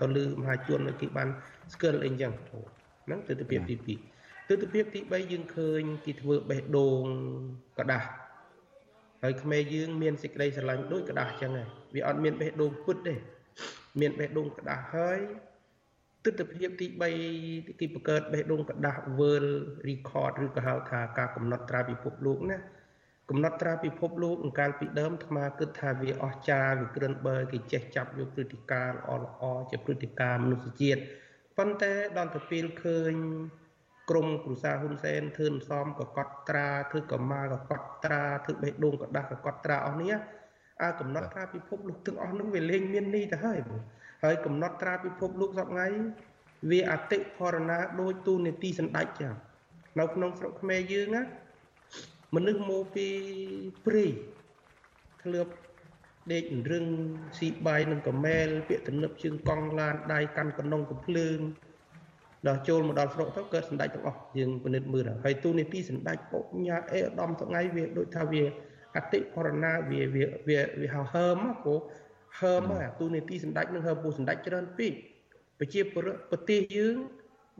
[0.00, 1.28] ទៅលើមហាជនគេបាន
[1.72, 2.32] ស្គាល់អីចឹង
[3.04, 7.02] ហ្នឹងទស្សនវិជ្ជាទី2ទស្សនវិជ្ជាទី3យើងឃើញគេធ្វើបេះដូង
[7.78, 8.06] กระดาษ
[9.22, 13.14] ហើយខ្មែរយើងមានសេចក្តីស្រឡាញ់ដូចกระดาษចឹងហើយវាអត់មានបេះដូងពុតទេ
[14.00, 15.20] មានបេះដូងกระดาษហើយ
[16.24, 16.86] ទស្សនវិជ្ជាទី
[17.34, 19.54] 3គេបង្កើតបេះដូងกระดาษ World
[19.88, 22.58] Record ឬក៏ហៅថាការកំណត់ត្រាពិភពលោកណា
[23.30, 31.00] កំណត់ត្រាពិភពលោកអង្កាលពីដើមអាត្មាគិតថាវាអស្ចារ្យវាក្រិនបើគេចេះចាប់យកព្រឹត្តិការណ៍ល្អល្អជាព្រឹត្តិការណ៍មនុស្សជាតិ
[31.56, 33.12] ប៉ុន្តែដល់ទៅពេលឃើញ
[34.09, 40.13] ក្រុមគ្រូសាហ៊ុនសែនធឿនសំក៏កត់ត្រាធ្វើកម្មាក៏កត់ត្រាធ្វើបេះដូងក៏ដាស់ក៏កត់ត្រាអស់នេះ
[40.81, 43.59] អើកំណត់ត្រាពិភពលោកទាំងអស់នោះវាលែងមាននេះទៅហើយ
[44.23, 45.87] ហើយកំណត់ត្រាពិភពលោកសពថ្ងៃ
[46.69, 49.29] វាអតិផរណាដោយទូនេតិសម្ដេចចា
[49.99, 51.21] នៅក្នុងស្រុកខ្មែរយើងណា
[52.35, 53.07] មនុស្សមកពី
[53.85, 54.05] ព្រៃ
[55.23, 55.53] ធ្លាប់
[56.33, 56.85] ដេករឹង
[57.39, 61.39] ស៊ីបាយនឹងកមែលពាក្យទំនឹបជើងកង់ឡានដៃកាន់កណ្ដុងកំភ្លើង
[62.47, 68.43] ដល់ចូលមកដល់ស្រុកទៅកើតសម្ដេចទាំងអស់យើងពិនិត្យមើលហើយទូនីតិសម្ដេចបញ្ញាអេឧត្តមថ្ងៃវាដូចថាវា
[68.95, 71.79] អតិផរណាវាវាវាហៅហើមព្រោះ
[72.39, 74.93] ហើមអាទូនីតិសម្ដេចនឹងហើមពូសម្ដេចច្រើនពេក
[75.59, 76.95] ប្រជាប្រទេសយើង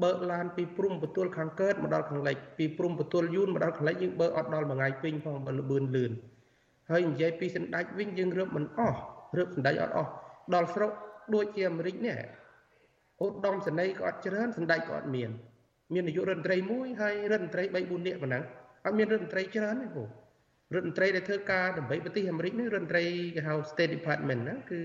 [0.04, 6.12] បើកឡានពីព្រំបន្ទាល់ខាងកើតមកដល់ខាងលិចពីព្រំបន្ទាល់យូនមកដល់ខាងលិចយើងបើកអត់ដល់មួយថ្ងៃពេញផងបើលបឿនលឿន
[6.90, 9.00] ហើយនិយាយពីសម្ដេចវិញយើងរឹបមិនអស់
[9.38, 10.12] រឹបសម្ដេចអត់អស់
[10.54, 10.92] ដល់ស្រុក
[11.34, 12.18] ដូចជាអាមេរិកនេះ
[13.26, 15.30] ឧត្តមសេនីយ៍ក៏អត់ច្រើនសម្ដេចក៏អត់មាន
[15.94, 18.44] មាននាយករដ្ឋមន្ត្រីមួយហើយរដ្ឋមន្ត្រី3 4នាក់ប៉ុណ្ណឹង
[18.86, 20.10] អត់មានរដ្ឋមន្ត្រីច្រើនទេបង
[20.76, 23.04] រដ្ឋមន្ត្រីដែលធ្វើការដើម្បីប្រទេសអាមេរិកនេះរដ្ឋមន្ត្រី
[23.36, 24.80] គេហៅ State Department ណាគឺ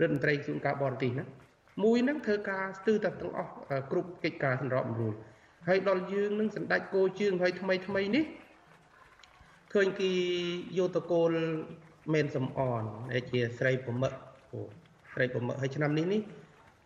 [0.00, 1.24] រដ្ឋមន្ត្រីក្រសួងការបរទេសណា
[1.84, 3.50] មួយហ្នឹងធ្វើការស្ទើរតែទាំងអស់
[3.90, 5.14] គ្រប់កិច្ចការសម្របសម្រួល
[5.68, 8.24] ហើយដល់យើងនឹងសម្ដេចគោជើងហើយថ្មីថ្មីនេះ
[9.74, 10.10] ឃើញគេ
[10.78, 11.32] យោតកូល
[12.12, 12.82] មែនសំអន
[13.12, 14.12] ដែលជាស្រីប្រមឹក
[14.52, 14.60] អូ
[15.12, 16.20] ស្រីប្រមឹកហើយឆ្នាំនេះនេះ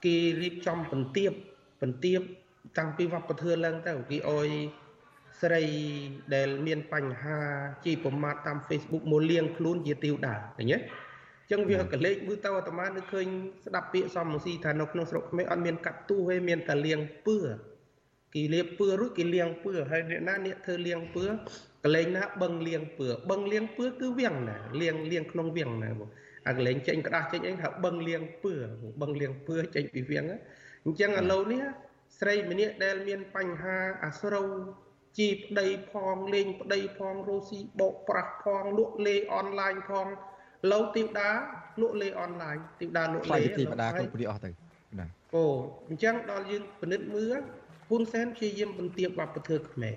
[0.04, 1.32] គេរៀបចំបន្ទាប
[1.82, 2.20] បន្ទាប
[2.78, 4.48] តាំងពីវប្បធម៌ឡើងទៅគេអុយ
[5.40, 5.62] ស្រី
[6.34, 7.38] ដែលមានបញ្ហា
[7.84, 10.78] ជីប្រមាថតាម Facebook មកលៀងខ្លួនជាទីវតាឃើញទេ
[11.50, 13.26] ចឹងវាកលេចមើលទៅអាត្មានឹកឃើញ
[13.66, 17.36] ស្ដាប់ពាក្យសំស៊ីថានៅក្នុងស្រុកខ្មែរអត់មានកាត់ទូទេមានតែលៀងពឿ
[18.34, 21.24] គេលាបពឿរួចគេលៀងពឿហើយអ្នកណាអ្នកធ្វើលៀងពឿ
[21.84, 25.90] កលេងណាបឹងលៀងពឿបឹងលៀងពឿគឺវាំងណាលៀងលៀងក្នុងវាំងណា
[26.48, 28.54] អាកលេងចេញ ក្តាស់ចេញអីថាបឹងលៀងពឿ
[29.00, 30.26] បឹងលៀងពឿចេញពីវាំង
[30.84, 31.62] អញ្ចឹងឥឡូវនេះ
[32.18, 34.48] ស្រីម្នាក់ដែលមានបញ្ហាអាស្រូវ
[35.18, 40.06] ជីប្តីផងលេងប្តីផងរស់ស៊ីបោកប្រាស់ផងលក់លេអនឡាញផង
[40.70, 41.30] លោទីវតា
[41.80, 44.50] លក់លេអនឡាញទីវតាលក់លេទីវតាគ្រប់ព្រាអស់ទៅ
[45.00, 45.44] ណាអូ
[45.88, 47.36] អញ្ចឹងដល់យើងពិនិត្យមើល
[47.88, 49.94] ហ៊ុនសែនព្យាយាមបន្ទាបវប្បធម៌ខ្មែរ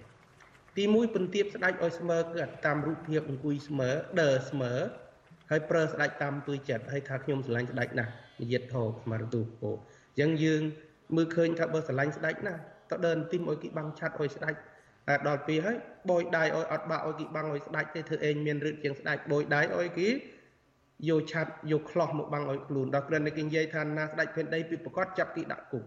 [0.78, 3.89] ទី1បន្ទាបស្ដេចឲ្យស្មើគឺតាមរូបភាពអង្គុយស្មើ
[4.22, 4.74] ដើស្មើ
[5.50, 10.62] ហើយប្រើស្ដេចតាមទួយចិត្តហើយថាខ្ញុំស្រឡាញ់ស្ដេចណាស់និយាយធោស្មារតីពោអញ្ចឹងយើង
[11.16, 14.56] មើលឃើញថាបើស្រឡាញ់ស្ដេចណាស់តើដើរទីមឲ្យគេបាំងឆាត់ឲ្យស្ដេច
[15.28, 15.78] ដល់ពេលហើយ
[16.10, 20.08] បយដៃឲ្យអត់បាក់ឲ្យគេបាំងឲ្យស្ដេចទេធ្វើអេងមានរឹតជាងស្ដេចបយដៃឲ្យគេ
[21.10, 25.84] យកឆាត់យកខ្លោះមកបាំងឲ្យខ្លួនដល់គ្រាន់តែគេនិយាយថាណាស្ដេចភេនដីពីប្រកាសចាប់គេដាក់គុក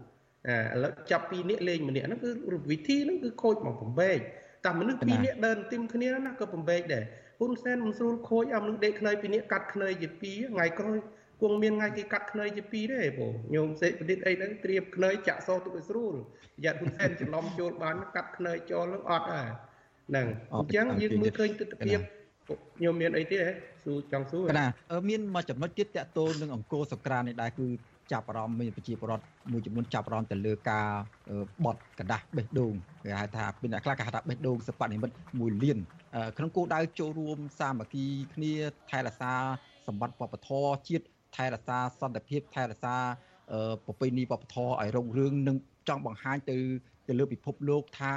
[0.47, 2.29] អាឥឡូវចាប់ពីរនាក់លេងម្នាក់ហ្នឹងគឺ
[2.71, 4.19] វិធីហ្នឹងគឺខូចមកបំបែក
[4.65, 7.03] តែមនុស្សពីរនាក់ដើរទីមគ្នាណាក៏បំបែកដែរ
[7.39, 10.97] ហ៊ុនសែនមិនស្រួលខូចអាមនុស្សដេកខ្នើយពីរនាក់កាត់ខ្នើយជាពីរថ្ងៃក្រោយ
[11.41, 16.13] គង់មានថ្ងៃគេកាត់ខ្នើយជាពីរទេបងញោមសេបណ្ឌិតអីហ្នឹងត្រៀមខ្នើយចាក់សោទុកឲ្យស្រួល
[16.55, 19.49] ប្រយ័ត្នហ៊ុនសែនច្រឡំចូលបានកាត់ខ្នើយចូលនឹងអត់ហើយ
[20.09, 21.97] ហ្នឹងអញ្ចឹងយើងមើលឃើញទស្សនវិជ្ជា
[22.83, 23.53] ញោមមានអីទៀតហ៎
[23.83, 24.67] សួរចង់សួរណា
[25.09, 27.67] មានមួយចំណុចទៀតតកតូននឹងអង្គរសក្រាននេះដែរគឺ
[28.12, 30.86] ចាប់អារម្មណ៍មានប្រជាពលរដ្ឋមួយចំនួនចាប់អារម្មណ៍ទៅលើការ
[31.64, 35.78] បត់กระดาษបេះដូងគេហៅថាមានអ្នកខ្លះគេហៅថាបេះដូងសិប្បនិមិត្ត1លាន
[36.36, 38.52] ក្នុងគោលដៅចូលរួមសាមគ្គីគ្នា
[38.90, 39.32] ថែរក្សា
[39.86, 41.04] សម្បត្តិវប្បធម៌ជាតិ
[41.36, 42.96] ថែរក្សាសន្តិភាពថែរក្សា
[43.86, 45.56] ប្រពៃណីវប្បធម៌ឲ្យរុងរឿងនិង
[45.88, 46.58] ចង់បង្ហាញទៅ
[47.08, 48.12] ទៅលើពិភពលោកថា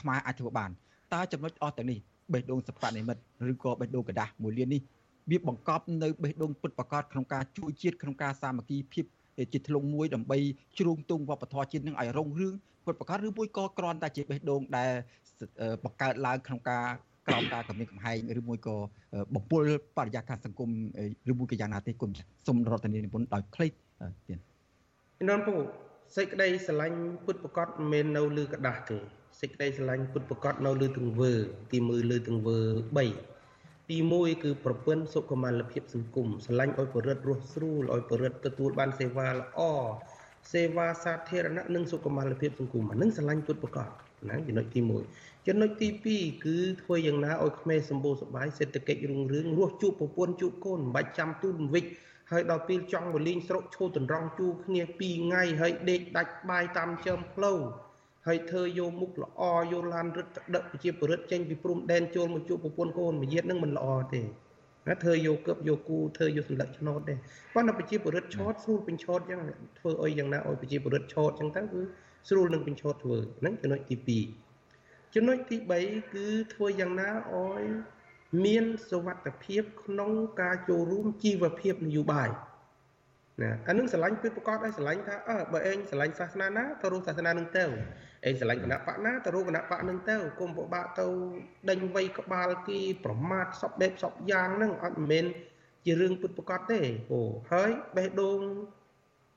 [0.00, 0.70] ខ្មែរអាចធ្វើបាន
[1.12, 1.98] តើចំណុចអស់ទាំងនេះ
[2.32, 4.82] បេះដូងសិប្បនិមិត្តឬក៏បេះដូងกระดาษ1លាននេះ
[5.30, 9.04] វាបង្កប់នៅបេះដូងពិតប្រាកដក្នុងការជួយជាតិក្នុងការសាមគ្គីភាព
[9.52, 10.38] ជាធ្លុងមួយដើម្បី
[10.78, 12.54] ជ្រោងទងវប្បធម៌ជាតិនឹងឲ្យរុងរឿង
[12.86, 14.90] ពិតប្រាកដឬមួយក៏គ្រាន់តែជាបេះដូងដែល
[15.84, 16.86] បង្កើតឡើងក្នុងការ
[17.28, 18.76] ក្រោមការគម្រាមកំហែងឬមួយក៏
[19.34, 19.62] បំពុល
[19.98, 20.70] បរិយាកាសសង្គម
[21.30, 22.10] ឬមួយក៏យ៉ាងណាទេគុំ
[22.46, 23.66] សូមរដ្ឋនីនិពន្ធដោយខ្លី
[24.28, 24.38] ទៀត
[25.28, 25.54] នរពូ
[26.16, 28.98] សេចក្តីស្រឡាញ់ពុតប្រកបមិនមែននៅលើกระดาษទេ
[29.40, 31.32] សេចក្តីស្រឡាញ់ពុតប្រកបនៅលើទង្វើ
[31.72, 32.58] ទីមើលលើទង្វើ
[32.96, 33.35] 3
[33.89, 39.61] ទី1គឺប្រពន្ធសុខុមាលភាពសង្គមស្រឡាញ់ឲ្យបរិទ្ធរស់ស្រួលឲ្យបរិទ្ធទទួលបានសេវាល្អ
[40.53, 43.89] សេវាសាធារណៈនិងសុខុមាលភាពសង្គមអានឹងស្រឡាញ់ពុតប្រកប
[44.23, 44.79] ហ្នឹងចំណុចទី
[45.13, 51.85] 1ចំណុចទី2គឺធ្វើយ៉ាងណាឲ្យក្មេងសម្បូរសប្បាយសេដ្ឋកិច្ចរុងរឿងរស់ជួបប្រពន្ធជួបកូនមិនបាច់ចាំទូលវិច
[52.31, 57.59] ហើយដល់ពេលចង់មកលេងស្រុកឈោទន្រង់ជួគ្នា2ថ្ងៃហើយដេកដាច់បាយតាមចើមផ្លូវ
[58.27, 64.21] ហើយធ្វើយកមុខល្អយកឡានរឹតដឹកប្រជាពលរដ្ឋចេញពីព្រំដែនចូលមកជួបប្រពន្ធកូនមួយយាតនឹងមិនល្អទេ
[64.87, 67.13] ណាធ្វើយកគប់យកគូធ្វើយកសម្លឹកឆ្នោតទេ
[67.53, 69.41] ប៉ុន្តែប្រជាពលរដ្ឋឆោតស្រួលពេញឆោតចឹង
[69.79, 71.81] ធ្វើអីយ៉ាងណាឲ្យប្រជាពលរដ្ឋឆោតចឹងទៅគឺ
[72.29, 74.19] ស្រួលនឹងពេញឆោតធ្វើហ្នឹងចំណុចទី
[74.69, 77.61] 2ចំណុចទី3គឺធ្វើយ៉ាងណាឲ្យ
[78.45, 80.11] មានសវត្ថភាពក្នុង
[80.41, 82.29] ការចូលរួមជីវភាពនយោបាយ
[83.41, 87.65] ណាអានឹងស្រឡាញ់ពិតប្រកបឲ្យស្រឡាញ់ថាអើបើឯងស្រឡាញ់សាសនាណាទៅរួមសាសនានឹងទៅ
[88.28, 91.06] ឯងស្រឡាញ់គណៈបកណាទៅរួមគណៈបកនឹងទៅគុំពិបាកទៅ
[91.70, 95.24] ដេញវៃក្បាលគេប្រមាថសពដេបសពយ៉ាងហ្នឹងអត់មែន
[95.84, 96.80] ជារឿងពិតប្រកបទេ
[97.12, 97.20] អូ
[97.52, 98.40] ហើយបេះដូង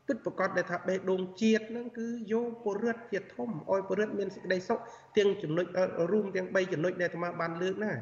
[0.08, 4.80] ពិតប្រកបដែលថាបេះដូងជាតិហ្នឹងគឺយកពរិទ្ធជាធំឲ្យពរិទ្ធមានសេចក្តីសុខ
[5.18, 5.66] ទាំងចំណុច
[6.12, 7.94] រួមទាំង3ចំណុចដែលអាត្មាបានលើកណា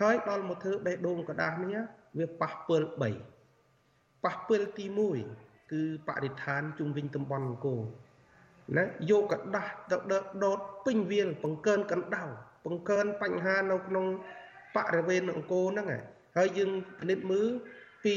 [0.00, 1.76] ហើយដល់មកធ្វើបេះដូងกระดาษនេះ
[2.18, 4.86] វាប៉ះពិល3ប៉ះពិលទី
[5.28, 7.80] 1គឺបរិស្ថានជុំវិញតំបន់អង្គរ
[8.76, 10.14] ណាយកกระដាស់ទៅដ
[10.44, 12.24] ដតពេញវាលបង្កើនកណ្ដៅ
[12.66, 14.06] បង្កើនបញ្ហានៅក្នុង
[14.76, 15.86] បរិវេណអង្គរហ្នឹង
[16.36, 17.48] ហើយយើងពិនិត្យមើល
[18.04, 18.16] ពី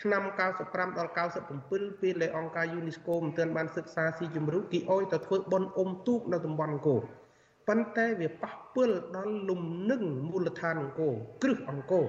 [0.00, 0.22] ឆ្នាំ
[0.60, 1.12] 95ដល់
[1.54, 7.00] 97ពេលដែលអង្គការ UNESCO មិនទាន់បានសិក្សាស៊ីជម្រៅគេអោយទៅធ្វើបន់អុំទូកនៅតំបន់អង្គរ
[7.68, 12.06] ប៉ុន្តែវាប៉ះពាល់ដល់លំនឹងមូលដ្ឋានអង្គរគ្រឹះអង្គរ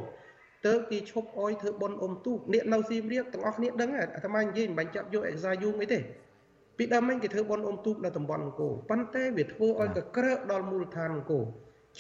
[0.66, 6.00] ទៅគេឈប់អោយធ្វើបន់អុំទូកអ្នកនៅសៀមរាបទាំងអស់គ្នាដឹងអាត្មានិយាយមិនបាញ់ចាប់យកអេសាយូងអីទេ
[6.77, 11.45] ពីដើមមិញគេធ្វើបន់អុំទូកនៅតំបន់អង្គរប៉ុន្តែវាធ្វើឲ្យកក្រើកដល់មូលដ្ឋានអង្គរ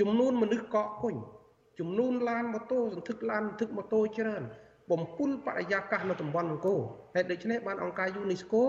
[0.01, 1.14] ចំនួនមនុស្សកកគុញ
[1.79, 4.43] ចំនួនឡានម៉ូតូសន្ធឹកឡានសន្ធឹកម៉ូតូច្រើន
[4.91, 6.81] បំពុលបរិយាកាសនៅតំបន់អង្គរ
[7.14, 8.62] ហេតុដូច្នេះបានអង្គការ UNESCO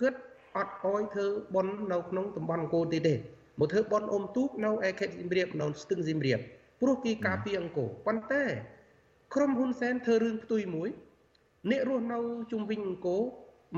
[0.00, 0.14] គិត
[0.56, 3.14] អត់អោយធ្វើបន់នៅក្នុងតំបន់អង្គរទេទេ
[3.60, 6.40] មកធ្វើបន់អុំទូកនៅឯខេត្តសៀមរាបនៅស្ទឹងសៀមរាប
[6.80, 8.44] ព្រោះគេការពារអង្គរប៉ុន្តែ
[9.34, 10.88] ក្រុមហ៊ុនសែនធ្វើរឿងផ្ទុយមួយ
[11.70, 12.18] អ្នករស់នៅ
[12.50, 13.22] ជុំវិញអង្គរ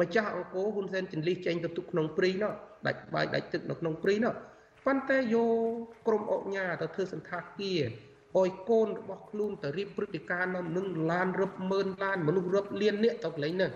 [0.00, 2.52] ម្ចាស់អង្គរហ៊ុនសែនចន្លិះចេញទៅទុកក្នុងព្រៃនោះ
[2.86, 4.34] ដាច់បាយដាច់ទឹកនៅក្នុងព្រៃនោះ
[4.86, 7.82] ប៉ុន្តែយកក្រុមអុកញ៉ាទៅធ្វើសន្តាគារ
[8.38, 13.70] អោយកូនរបស់ខ្លួនទៅរៀបព្រឹត្តិការណ៍នៅនឹងឡានរឹបម៉ឺនឡានមនុស្សរឹបលាននេះទៅកន្លែងនោះ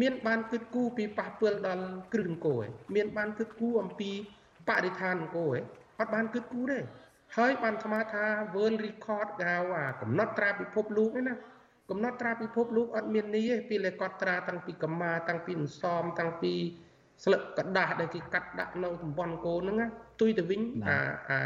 [0.00, 4.10] មានបានគិតគូរពីប៉ះពាល់ដល់គ្រឹះអង្គរឯងមានបានគិតគូរអំពី
[4.68, 5.62] បរិស្ថានអង្គរឯង
[5.98, 6.78] អត់បានគិតគូរទេ
[7.36, 8.24] ហើយបានស្មាថា
[8.54, 11.34] World Record កៅអាកំណត់ត្រាពិភពលោកឯណា
[11.89, 16.53] កំណត់ត្រាពិភពលោកអត់មាននេះទេពេលតែគាត់ត្រាតាំងពីកម្មាតាំងពីអន្សមតាំងពី
[17.23, 19.87] ស្លឹកกระดาษដែលគេកាត់ដាក់នៅតំបន់អង្គរហ្នឹងណា
[20.21, 20.97] ទុយទៅវិញអា
[21.29, 21.39] អា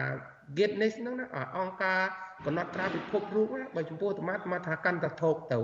[0.58, 1.26] Guinness ហ្នឹងណា
[1.58, 2.02] អង្គការ
[2.46, 5.60] កំណត់ត្រាពិភពលោកណាបើចំពោះអាត្មាអាត្មាថាកាន់តែថោកទៅ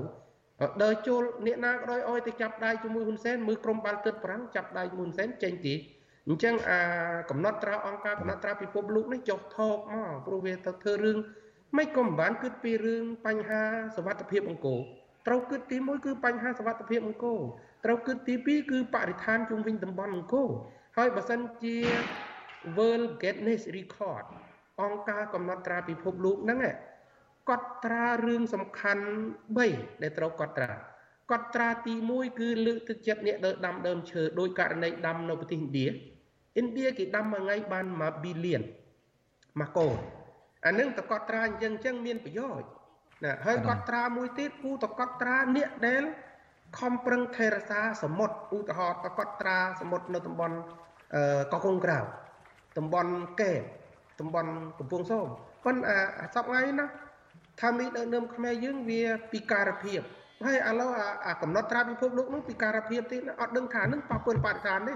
[0.83, 5.75] ដើរចូលអ្នកណាក៏ដោយអោយទៅចាប់ដៃជាមួយហ៊ុនសែនមើលក្រុមបាល់ទិតប្រាំងចាប់ដៃហ៊ុនសែនចេញទី
[6.27, 6.79] អញ្ចឹងអា
[7.29, 11.17] កំណត់ត្រាអង្គការកំណត់ត្រាពិភពលោកនេះចុះថោកមកព្រោះវាទៅធ្វើរឿង
[11.76, 13.62] មិនក៏មិនបានគិតពីរឿងបញ្ហា
[13.96, 14.80] សវត្ថភាពអង្គរ
[15.26, 17.40] ត្រូវគិតទី1គឺបញ្ហាសវត្ថភាពអង្គរ
[17.84, 20.48] ត្រូវគិតទី2គឺបរិស្ថានជុំវិញតំបន់អង្គរ
[20.96, 21.76] ហើយបើសិនជា
[22.76, 24.24] World Guinness Record
[24.82, 26.58] អង្គការកំណត់ត្រាពិភពលោកហ្នឹង
[27.50, 29.04] កត់ត្រារឿងសំខាន់
[29.52, 30.70] 3ដែលត្រូវកត់ត្រា
[31.30, 35.86] កត់ត្រាទី1គឺលើកទឹកចិត្តអ្នកដើដាំដើមឈើដោយករណីដាំនៅប្រទេសឥណ្ឌា
[36.60, 38.62] ឥណ្ឌាគេដាំមួយថ្ងៃបាន1 billion
[39.60, 39.96] មួយកូន
[40.66, 42.68] អានឹងតកត់ត្រាអញ្ចឹងអញ្ចឹងមានប្រយោជន៍
[43.24, 46.02] ណាហើយកត់ត្រាមួយទៀតគូតកត់ត្រាអ្នកដែល
[46.78, 50.56] ខំប្រឹងថែរក្សាសមុទ្រឧទាហរណ៍តកត់ត្រាសមុទ្រនៅតំបន់
[51.52, 51.98] កកុងក្រៅ
[52.78, 53.62] តំបន់កែប
[54.20, 55.28] តំបន់កំពង់សោម
[55.64, 56.86] ប៉ុន្តែអាសប្ងៃណា
[57.60, 59.02] ថាមីដើមដើមខ្មែរយើងវា
[59.32, 60.00] ពិការភាព
[60.46, 60.90] ហើយឥឡូវ
[61.26, 64.94] អាកំណត់ត្រាពិភពលោកនោះពិការភាពទៀតអត់ដឹងថានឹងប៉ះពាល់បរិស្ថានទេ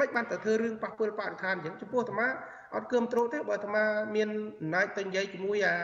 [0.00, 2.26] មិនបានទៅធ្វើរឿងប៉ះពាល់បរិស្ថានអញ្ចឹងចំពោះអាត្មា
[2.74, 3.84] អត់គឿមត្រូលទេបើអាត្មា
[4.16, 4.28] មាន
[4.60, 5.76] អំណាចទៅនិយាយជាមួយអា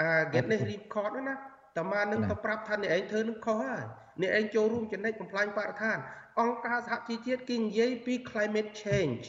[0.00, 1.36] អា get this record ណាអា
[1.78, 3.82] ត្មានឹងទៅប្រាប់ថាអ្នកឯងធ្វើនឹងខុសហើយ
[4.22, 5.98] អ្នកឯងចូលរួមចំណែកបំផ្លាញបរិស្ថាន
[6.40, 9.24] អង្គការសហជីវជាតិគេនិយាយពី climate change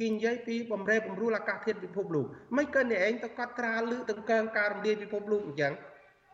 [0.00, 5.72] គេនិយាយពីបំរែបំរួលអាកាសធាតុពិភពលោកមិនក៏អ្នកឯងទៅកត់ត្រាលើទាំងកើងការរំលាយពិភពលោកអញ្ចឹង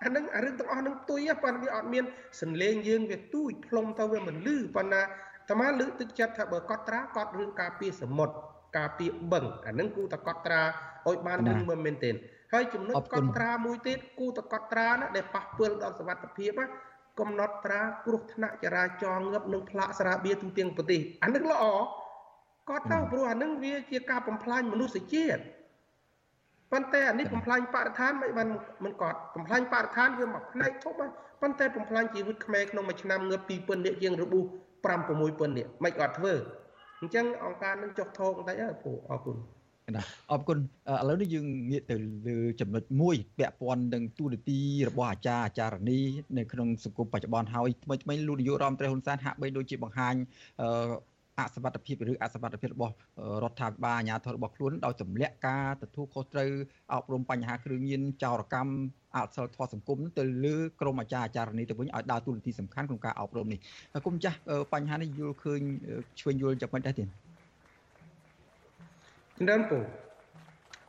[0.03, 2.05] អានឹងអារឿងទាំងអស់នឹងទុយប៉ុន្តែវាអត់មាន
[2.41, 5.03] សន្លេងយើងវាទូចផ្លុំទៅវាមិនលឺប៉ុន្តែ
[5.51, 8.35] តាមាលើកទឹកចិត្តថាបើកត់ត្រាកត់រឿងការពារសមុទ្រ
[8.77, 10.63] ការពារបឹងអានឹងគូតកត់ត្រា
[11.09, 12.15] ឲ្យបានលឺមែនទែន
[12.53, 16.67] ហើយចំណុចកត់ត្រាមួយទៀតគូតកត់ត្រាណាដែលប៉ះពាល់ដល់សុវត្ថិភាពណា
[17.21, 21.65] កំណត់ត្រាគ្រោះថ្នាក់ចរាចរណ៍ងឹបនិងផ្លាកស្រាបៀរទូទាំងប្រទេសអានឹងល្អ
[22.69, 25.41] គាត់ទៅព្រោះអានឹងវាជាការបំផ្លាញមនុស្សជាតិ
[26.73, 28.49] ប៉ុន្តែអានេះបំផ្លាញបរិស្ថានមិនបាន
[28.85, 34.45] មិនគាត់បំផ្លាញបរិស្ថានវាមកផ្នែកធំប៉ុន្តែបំផ្លាញជីវិតខ្មែរក្នុងមួយឆ្នាំងើប2000នាក់ជាងរបួស
[34.85, 36.35] 5 6000នាក់មិនគាត់ធ្វើ
[37.05, 39.37] អញ្ចឹងអង្គការនឹងចុះថោកបន្តិចអើពូអរគុណ
[39.97, 40.03] ណា
[40.33, 41.97] អរគុណឥឡូវនេះយើងងាកទៅ
[42.29, 45.99] លើចំណុចមួយពាក់ព័ន្ធនឹងទូនាទីរបស់អាចារ្យអាចារ្យនី
[46.39, 50.15] នៅក្នុងសង្គមបច្ចុប្បន្នហើយថ្មីថ្មីលោកនាយករដ្ឋមន្ត្រីហ៊ុនសែនហាក់បីដូចជាបង្ហាញ
[51.39, 52.95] អសវត្ថភាពឬអសវត្ថភាពរបស់
[53.43, 56.51] រដ្ឋាភិបាលអាជ្ញាធររបស់ខ្លួនដោយទម្លាក់ការទទួលខុសត្រូវ
[56.93, 58.73] អប់រំបញ្ហាគ្រឿងញៀនចោរកម្ម
[59.17, 63.59] អសិលធម៌សង្គមទៅលើក្រមអាចារ្យអាចារ្យនេះទៅវិញឲ្យដើរតួនាទីសំខាន់ក្នុងការអប់រំនេះ
[64.07, 64.39] គុំចាស់
[64.73, 65.61] បញ្ហានេះយល់ឃើញ
[66.21, 67.09] ឆ្វេងយល់យ៉ាងម៉េចដែរទៀត
[69.51, 69.79] ដើមពូ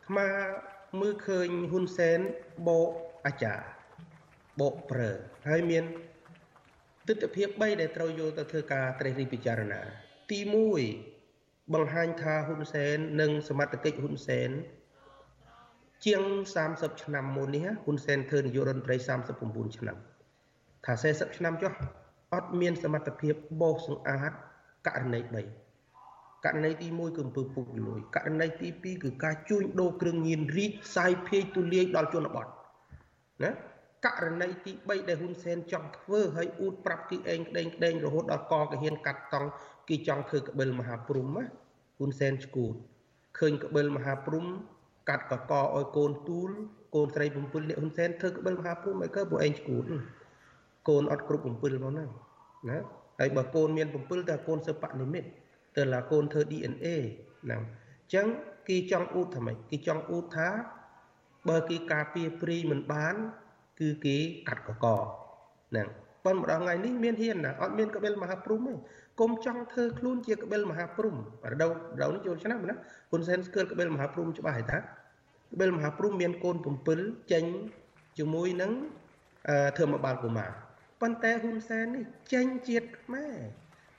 [0.08, 0.18] ថ្ម
[1.02, 2.20] មើលឃើញហ៊ុនសែន
[2.68, 2.90] បោក
[3.26, 3.64] អាចារ្យ
[4.60, 5.12] បោកប្រើ
[5.48, 5.84] ហើយមាន
[7.08, 10.40] ទស្សនវិជ្ជា3ដែលត្រូវយកទៅធ្វើការត្រេះរិះពិចារណា ទី
[11.06, 14.50] 1បង្ហាញថាហ៊ុនសែននិងសមត្ថកិច្ចហ៊ុនសែន
[16.06, 16.24] ជាង
[16.66, 18.96] 30ឆ្នាំមុននេះហ៊ុនសែនធ្វើនាយករដ្ឋមន្ត្រី
[19.38, 19.98] 39ឆ្នាំ
[20.86, 21.74] ថា40ឆ្នាំចុះ
[22.34, 24.32] អត់មានសមត្ថភាពបោសសម្អាត
[24.88, 32.46] ករណី3ករណីទី1គឺអំពើពុករលួយករណីទី2គឺការជួញដូរគ្រឿងញៀនរីកសាយភាយទូលាយដល់ជនបទ
[33.44, 33.52] ណា
[34.06, 39.50] ករណីទី3ដែលហ៊ុនសែនចង់ធ្វើឲ្យអ៊ូតប្រាប់គេឯងក្តែងក្តែងរហូតដល់កកហ៊ានកាត់តង់
[39.90, 41.44] គេចង់ធ្វើក្បិលមហាព្រំណា
[41.98, 42.74] ហ៊ុនសែនឈួត
[43.40, 44.46] ឃើញក្បិលមហាព្រំ
[45.10, 46.50] កាត់កកឲ្យកូនទូល
[46.96, 49.84] កូនស្រី7នាក់ហ៊ុនសែនធ្វើក្បិលមហាព្រំឲ្យកើពួកឯងឈួត
[50.90, 51.64] កូនអត់គ្រប់7មក
[51.98, 52.06] ណា
[52.70, 52.80] ណា
[53.20, 55.28] ហើយបើកូនមាន7តើកូនសិបនិមិត្ត
[55.78, 56.88] តើឡាកូនធ្វើ DNA
[57.44, 58.28] ហ្នឹងអញ្ចឹង
[58.70, 60.50] គេចង់អ៊ូតថាម៉េចគេចង់អ៊ូតថា
[61.50, 63.16] បើគេការពារព្រីមិនបាន
[63.80, 64.18] គឺគេ
[64.48, 64.86] កាត់កក
[65.70, 65.88] ហ្នឹង
[66.26, 68.74] ប៉ុន្តែម្ដងថ្ងៃនេះមានហ៊ានណាអត់មានកបិលមហាព្រំទេ
[69.20, 71.16] គុំចង់ធ្វើខ្លួនជាកបិលមហាព្រំ
[71.52, 71.72] រដូវ
[72.02, 72.76] រដូវនេះចូលឆ្នាំណា
[73.10, 74.82] ហ៊ុនសែនស្គាល់កបិលមហាព្រំច្បាស់ហើយតាក
[75.60, 76.56] បិលមហាព្រំមានកូន
[76.94, 77.44] 7ចេញ
[78.18, 78.72] ជាមួយនឹង
[79.78, 80.52] ធ្វើមកបាល់កុមារ
[81.02, 82.04] ប៉ុន្តែហ៊ុនសែននេះ
[82.34, 83.38] ចេញជាតិខ្មែរ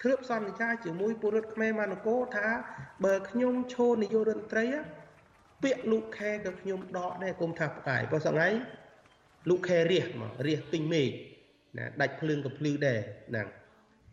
[0.03, 2.49] គ្របសន្យាជាមួយពលរដ្ឋខ្មែរមនគរថា
[3.05, 4.67] បើខ្ញុំឈរនាយករដ្ឋមន្ត្រី
[5.63, 8.49] ពាក្យលោកខែក៏ខ្ញុំដកដែរគុំថាផ្កាយព្រោះសងៃ
[9.49, 11.11] លោកខែរះមករះពេញមេឃ
[11.79, 12.99] ណាដាច់ភ្លើងក៏ភ្លឺដែរ
[13.29, 13.47] ហ្នឹង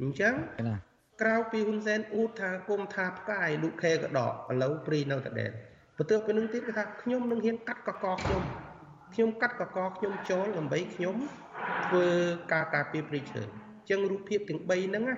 [0.01, 0.33] អញ្ចឹង
[0.67, 0.75] ណា
[1.21, 5.51] ក្រៅពីហ៊ុនសែនអ៊ូតថាគុំថាផ្កាយលោកខែក៏ដកឥឡូវព្រីនៅតែដែរ
[5.97, 8.41] បន្ទាប់ពីនឹងទៀតគេថាខ្ញុំនឹងហ៊ានកាត់កកខ្ញុំ
[9.13, 11.15] ខ្ញុំកាត់កកខ្ញុំចូលដើម្បីខ្ញុំ
[11.85, 12.05] ធ្វើ
[12.53, 15.15] ការការពារព្រៃឈើអញ្ចឹងរូបភាពទាំង3ហ្នឹងណា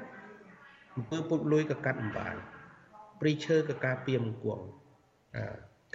[0.95, 2.35] អំពើពុចលួយក៏កាត់មិនបាន
[3.21, 4.63] ព្រៃឈើក៏ការពារមិនគង់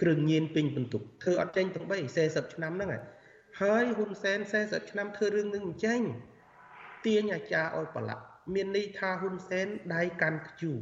[0.01, 1.93] គ្រឿងញៀនពេញបន្ទុកធ្វើអត់ចេញទាំង3
[2.25, 2.89] 40ឆ្នាំហ្នឹង
[3.61, 6.01] ហើយហ៊ុនសែន40ឆ្នាំធ្វើរឿងនឹងមិនចេញ
[7.05, 8.23] ទាញអាចារ្យឲ្យប្រឡាក់
[8.53, 10.79] មានន័យថាហ៊ុនសែនដៃកាន់ខ្ជូង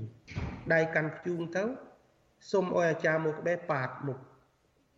[0.74, 1.64] ដៃកាន់ខ្ជូងទៅ
[2.52, 4.20] សុំឲ្យអាចារ្យមកក្បែរប៉ាតមុខ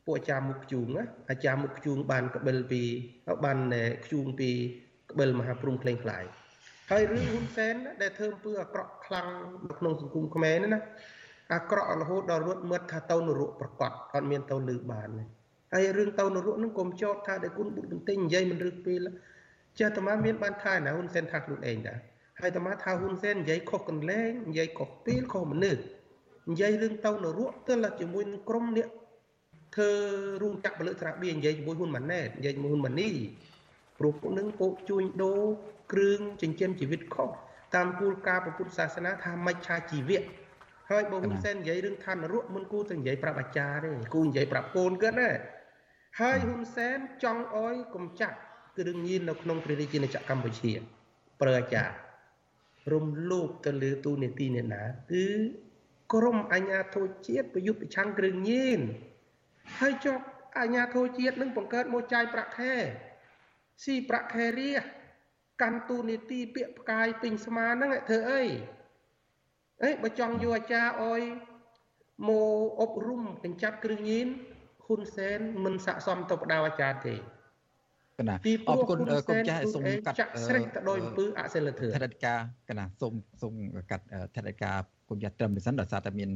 [0.05, 2.81] ពួកអាចារ្យមុខខ្ជូងណាអាចារ្យមុខខ្ជូងបានកបិលពី
[3.45, 3.57] បាន
[4.05, 4.49] ខ្ជូងពី
[5.11, 6.23] ក្បិលមហាព្រំក្លែងខ្លាយ
[6.91, 9.27] ហើយរឿងហ៊ុនសែនដែលធ្វើអំពើអាក្រក់ខ្លាំង
[9.69, 10.81] នៅក្នុងសង្គមខ្មែរនេះណា
[11.53, 15.23] អាក្រក់រហូតដល់រត់មឹតថាទៅនរកប្រកបអត់មានទៅលឺបានទេ
[15.73, 19.07] ហើយរឿងទៅនរកនឹងកុំចោតថាដែលគុណបុត្របន្ទិញនិយាយមិនរឹកពេល
[19.79, 21.99] ចេះតែមកមានបានថាណាហ៊ុនសែនថាខ្លួនឯងដែរ
[22.39, 25.81] ហើយតែមកថាហ៊ុនសែននិយាយខុសកន្លែងនិយាយខុសពេលខុសមនុស្ស
[26.51, 28.87] និយាយរឿងទៅនរកទើបជាមួយនឹងក្រុមនេះ
[29.75, 29.91] ធ្វើ
[30.41, 33.09] រូងចាក់ពលិត្រាបៀនិយាយជាមួយហ៊ុនម៉ាណែតនិយាយជាមួយហ៊ុនម៉ានី
[33.99, 35.41] ព្រោះពួកនឹងពោជួញដូរ
[35.91, 37.29] គ្រឿងចិញ្ចឹមជីវិតខុស
[37.75, 40.23] តាមគោលការណ៍ពុទ្ធសាសនាថាមច្ឆាជីវៈ
[40.89, 45.31] ហើយបើហ៊ុនសែននិយាយរឿងឋានរកមិនគូទៅនិយាយប្រាប់អាចារ្យទេគូនិយាយប្រាប់កូនគាត់ណា
[46.19, 48.37] ហើយហ៊ុនសែនចង់អោយកំចាត់
[48.81, 50.71] គ្រឿងញៀននៅក្នុងព្រះរាជាណាចក្រកម្ពុជា
[51.41, 51.93] ប្រើអាចារ្យ
[52.91, 55.25] រំលោភទៅលើទូនេតិអ្នកណាគឺ
[56.13, 58.79] ក្រមអញ្ញាធិជាតិប្រយុទ្ធប្រឆាំងគ្រឿងញៀន
[59.79, 60.17] ហើយចុះ
[60.59, 62.75] អញ្ញាធិជាតិនឹងបង្កើតមកចាយប្រាក់ខែ
[63.83, 64.71] ស៊ីប្រាក់ខែរា
[65.61, 68.43] កាន់ទូនីតិពាក្យផ្កាយពេញស្មាហ្នឹងធ្វើអី
[69.83, 71.21] អេបើចង់យកអាចារ្យអុយ
[72.27, 74.27] មកអប់រំកញ្ចាប់គ្រឿងញៀន
[74.85, 77.15] ហ៊ុនសែនមិនស័កសមទៅបដៅអាចារ្យទេ
[78.21, 78.35] កណា
[78.69, 78.99] អរគុណ
[79.29, 82.33] គុំចាស់សូមកាត់ចាក់ស្រេះទៅដោយអំពើអសិលធម៌ថតិកា
[82.69, 83.53] កណាសូមសូម
[83.91, 84.05] កាត់
[84.35, 84.71] ថតិកា
[85.09, 86.29] គុំចាស់ត្រឹមនេះសិនដោយសារតែមាន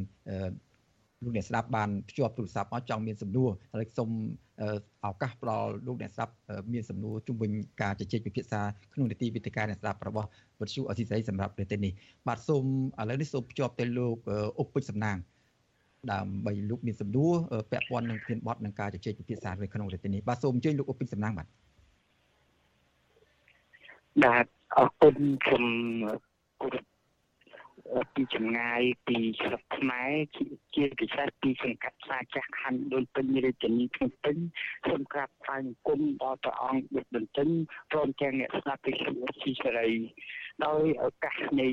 [1.24, 4.10] លោកអ្នកស្ដាប់បានភ្ជាប់ទូរស័ព្ទមកចង់មានសំណួរហើយសូម
[5.06, 6.34] ឱកាសផ្ដល់លោកអ្នកស្ដាប់
[6.74, 8.62] មានសំណួរជុំវិញការជជែកពិភាក្សា
[8.94, 10.28] ក្នុងនីតិវិទ្យាអ្នកស្ដាប់របស់
[10.62, 11.92] វិទ្យុអសីស្រីសម្រាប់ប្រទេសនេះ
[12.28, 12.64] បាទសូម
[13.02, 14.18] ឥឡូវនេះសូមភ្ជាប់ទៅលោក
[14.60, 15.18] អុកពេជ្រសំណាង
[16.12, 17.34] ដើម្បីលោកមានសំណួរ
[17.72, 21.48] ពាក់ព័ន្ធនឹងធានបត់នឹងការជជែកពិភាក្សានៅក្នុងប្រទេសនេះបាទសូមអញ្ជើញលោកអុកពេជ្រសំណាងបាទ
[24.24, 24.46] បាទ
[24.78, 25.66] អរគុណខ្ញុំ
[26.62, 34.38] គោរពពីចម្ងាយពីស្រុកខ្មែរជាពិសេសពីសង្កាត់ផ្សារចាស់ខណ្ឌដូនពេញរាជធានីភ្នំពេញ
[34.88, 37.50] សូមក្រាបថ្វាយបង្គំដល់ព្រះអង្គបុត្របន្ទិញ
[37.92, 39.12] ព្រមទាំងអ្នកស្ដាប់ពីសុ
[39.42, 39.90] ជីសេរី
[40.66, 41.70] ដោយឱកាសនៃ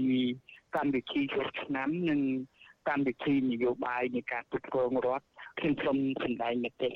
[0.77, 2.21] កម្មវិធីចូលឆ្នាំនិង
[2.89, 5.27] កម្មវិធីនយោបាយនៃការគ្រប់គ្រងរដ្ឋ
[5.59, 6.91] ខ្ញុំសូមសម្ដែងមតិ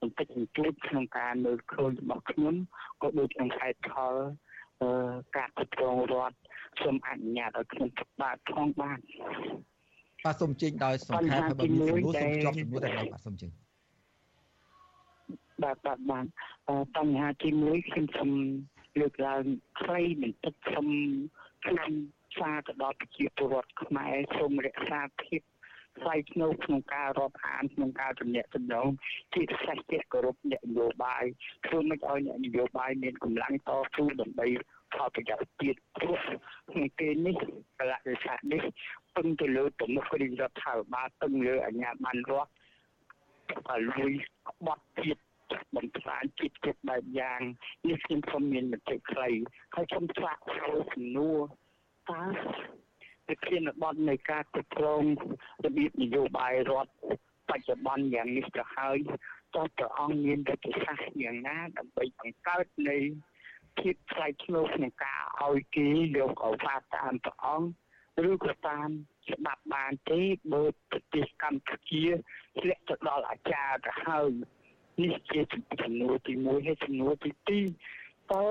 [0.00, 2.54] បន្តិចបន្តួចក្នុងការមើលឃើញរបស់ខ្ញុំ
[3.02, 4.14] ក៏ដូចក្នុងខេត្តផល
[5.36, 6.36] ការគ្រប់គ្រងរដ្ឋ
[6.82, 7.88] សូមអនុញ្ញាតឲ្យខ្ញុំ
[8.22, 8.98] បាទផងបាទ
[10.24, 13.50] បាទសូមជិញដោយសង្ខេបហើយបើមានសំណួរសូមជាប់សំណួរតែបាទសូមជិញ
[15.62, 16.26] បាទបាទបាទ
[16.96, 18.30] បញ្ហាទី1ខ្ញុំសូម
[19.00, 19.44] លើកឡើង
[19.80, 20.88] ខ្លីបន្តិចសូម
[21.66, 21.90] ខ្ញុំ
[22.38, 25.40] សារទៅដល់ប្រជាពលរដ្ឋខ្មែរសូមរក្សាភាព
[26.02, 28.88] ថ្លៃថ្នូរក្នុងការរាប់អានក្នុងការទំនាក់ទំនង
[29.34, 31.24] ជាពិសេសជាគោរពអ្នកនយោបាយ
[31.66, 34.46] ធ្វើមិនឲ្យអ្នកនយោបាយមានកម្លាំងតស៊ូដើម្បី
[34.94, 36.16] ផលប្រយោជន៍ទៀតព្រោះ
[36.70, 37.36] ក្នុងពេលនេះ
[37.78, 38.62] កលៈទេសៈនេះ
[39.16, 42.50] ពឹងទៅលើទំនុករាជរដ្ឋាភិបាលពឹងលើអាជ្ញាប័ណ្ណរដ្ឋ
[43.68, 44.12] ក៏លួយ
[44.48, 45.18] ក្បត់ទៀត
[45.76, 47.40] បំផ្លាញជាតិគ្រប់បែបយ៉ាង
[47.88, 49.30] នេះខ្ញុំសូមមានមតិខ្លី
[49.74, 51.38] ហើយខ្ញុំឆ្លាក់ចូលសំណួរ
[52.10, 52.22] តើ
[53.30, 55.02] វិធានបទនៃការគ្រប់គ្រង
[55.64, 56.92] របៀបនយោបាយរដ្ឋ
[57.48, 58.98] បច្ចុប្បន្នយ៉ាងនេះទៅហើយ
[59.56, 62.96] តើព្រះអង្គមានវិធីសាស្ត្រយ៉ាងណាដើម្បីបង្កើតនៃ
[63.78, 68.88] ភាពថ្លៃថ្នូរក្នុងការឲ្យគេយកអវាទតាមព្រះអង្គឬក៏តាម
[69.30, 70.20] ច្បាប់បានទេ
[70.52, 72.04] បើប្រទេសកម្ពុជា
[72.60, 74.28] ធ្លាក់ទៅដល់អាចារ្យទៅហើយ
[75.02, 75.40] នេះជា
[75.82, 77.60] ចំនួនទី1ហើយចំនួនទី
[77.90, 78.46] 2តើ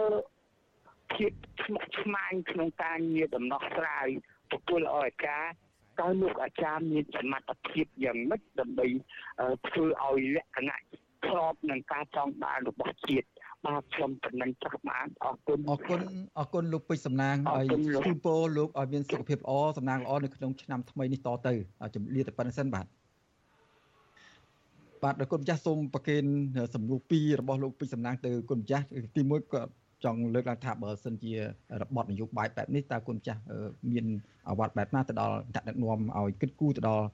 [1.14, 1.32] ភាព
[1.64, 4.08] ស្មុគស្មាញក្នុងការងារដំណោះស្រាយ
[4.54, 5.48] ទទួលអអាចារ្យ
[6.00, 8.88] តើលោកអាចារ្យមានសមត្ថភាពយ៉ាងម៉េចដើម្បី
[9.68, 10.78] ធ្វើឲ្យលក្ខណៈ
[11.28, 13.28] ស្របនឹងការចង់បានរបស់ជាតិ
[13.66, 16.00] បាទខ្ញុំប៉ុណ្ណឹងចង់បានអរគុណអរគុណ
[16.40, 17.66] អរគុណលោកពេជ្រសំណាងឲ្យ
[18.06, 21.54] ជូនពរលោកឲ្យមានសុខភាពល្អសំណាងល្អនៅក្នុងឆ្នាំថ្មីនេះតទៅ
[21.96, 22.86] ជំរាបតែប៉ុណ្្នឹងសិនបាទ
[25.04, 26.24] បាទដល់គុណម្ចាស់សូមប្រគេន
[26.76, 28.86] សំណួរ2របស់លោកពេជ្រសំណាងទៅគុណម្ចាស់
[29.16, 29.62] ទី1ក៏
[30.04, 31.34] ចង់លើកឡើងថាបើសិនជា
[31.82, 33.42] របបនយោបាយបែបនេះតើគុណម្ចាស់
[33.92, 34.06] មាន
[34.50, 37.06] អាវត្តបែបណាទៅដល់ដឹកនាំឲ្យគិតគូរទៅដល់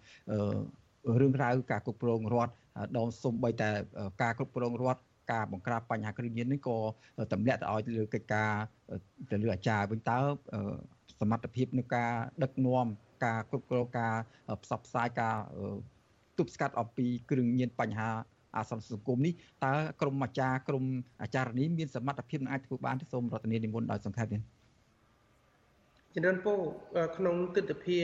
[1.19, 2.53] រឿងរ៉ាវការគ្រប់គ្រងរដ្ឋ
[2.97, 3.69] ដល់សូម្បីតែ
[4.21, 6.77] ការគ្រប់គ្រងរដ្ឋការបង្ក្រាបបញ្ហាគ្រឿងញៀននេះក៏
[7.33, 8.51] តម្លាក់ទៅឲ្យលើកិច្ចការ
[9.31, 10.17] ទៅលើអាចារ្យវិញតើ
[11.19, 12.11] សមត្ថភាពនៃការ
[12.43, 12.85] ដឹកនាំ
[13.25, 14.13] ការគ្រប់គ្រងការ
[14.63, 15.35] ផ្សព្វផ្សាយការ
[16.37, 18.09] ទប់ស្កាត់អំពីគ្រឿងញៀនបញ្ហា
[18.55, 19.33] អាសន្នសង្គមនេះ
[19.63, 20.83] តើក្រមអាចារ្យក្រម
[21.21, 24.41] អាចារ្យនេះមានសមត្ថភាពនឹងអាចធ្វើបានទេសូមរដ្ឋនានិមន្តដោយសង្ខេបនេះ
[26.13, 26.55] ជំរាបពោ
[27.17, 28.01] ក្នុងទស្សនវិជ្ជា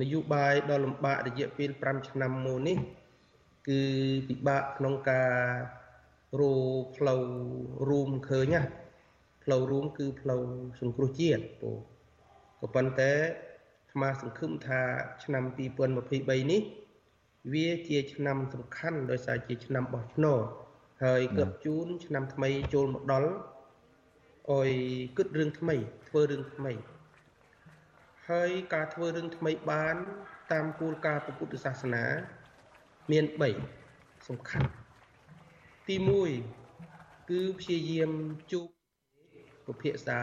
[0.00, 2.78] នយោបាយដ៏លំបាករយៈពេល5ឆ្នាំមកនេះ
[3.68, 3.80] គឺ
[4.28, 5.32] ពិបាកក្នុងការ
[6.40, 6.52] រោ
[6.96, 7.22] ផ្លូវ
[7.88, 8.62] រួមឃើញណា
[9.44, 10.42] ផ្លូវរួមគឺផ្លូវ
[10.80, 11.70] សង្គ្រោះជាតិពោ
[12.60, 13.12] ក៏ប៉ុន្តែ
[13.80, 14.80] អាត្មាសង្ឃឹមថា
[15.24, 15.44] ឆ្នាំ
[15.96, 16.62] 2023នេះ
[17.52, 20.42] វាជាឆ្នាំសំខាន់ដោយសារជាឆ្នាំបោះឆ្នោត
[21.04, 23.30] ហើយគប់ជូនឆ្នាំថ្មីចូលមកដល់
[24.52, 24.70] អុយ
[25.16, 25.74] គិតរឿងថ្មី
[26.08, 26.72] ធ្វើរឿងថ្មី
[28.28, 29.96] ហើយការធ្វើរឿងថ្មីបាន
[30.52, 32.04] តាមគោលការណ៍ពុទ្ធសាសនា
[33.10, 33.24] មាន
[33.76, 34.68] 3សំខាន់
[35.88, 35.96] ទី
[36.62, 38.10] 1គឺព្យាយាម
[38.52, 38.66] ជួប
[39.66, 40.18] ពិភាក្សា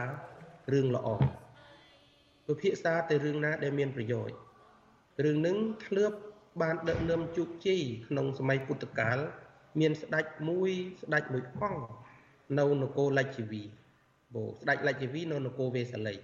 [0.74, 1.08] រឿងល្អ
[2.48, 4.38] ពិភាក្សាទៅរឿងណាដែលមានប្រយោជន៍
[5.24, 6.18] រឿងនឹងធ្លាប់
[6.62, 9.18] បានដឹកនាំជោគជ័យក្នុងសម័យពុទ្ធកាល
[9.80, 11.84] មានស្ដេចមួយស្ដេចមួយអង្គ
[12.60, 13.64] នៅនគរលច្ចីវី
[14.34, 16.16] បូស្ដេចលច្ចីវីនៅនគរវេសាលី